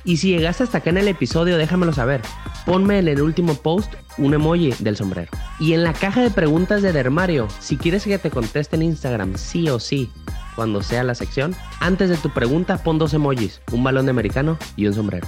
[0.05, 2.21] Y si llegaste hasta acá en el episodio, déjamelo saber.
[2.65, 5.31] Ponme en el último post un emoji del sombrero.
[5.59, 9.37] Y en la caja de preguntas de Dermario, si quieres que te conteste en Instagram
[9.37, 10.11] sí o sí,
[10.55, 14.57] cuando sea la sección, antes de tu pregunta pon dos emojis, un balón de americano
[14.75, 15.27] y un sombrero.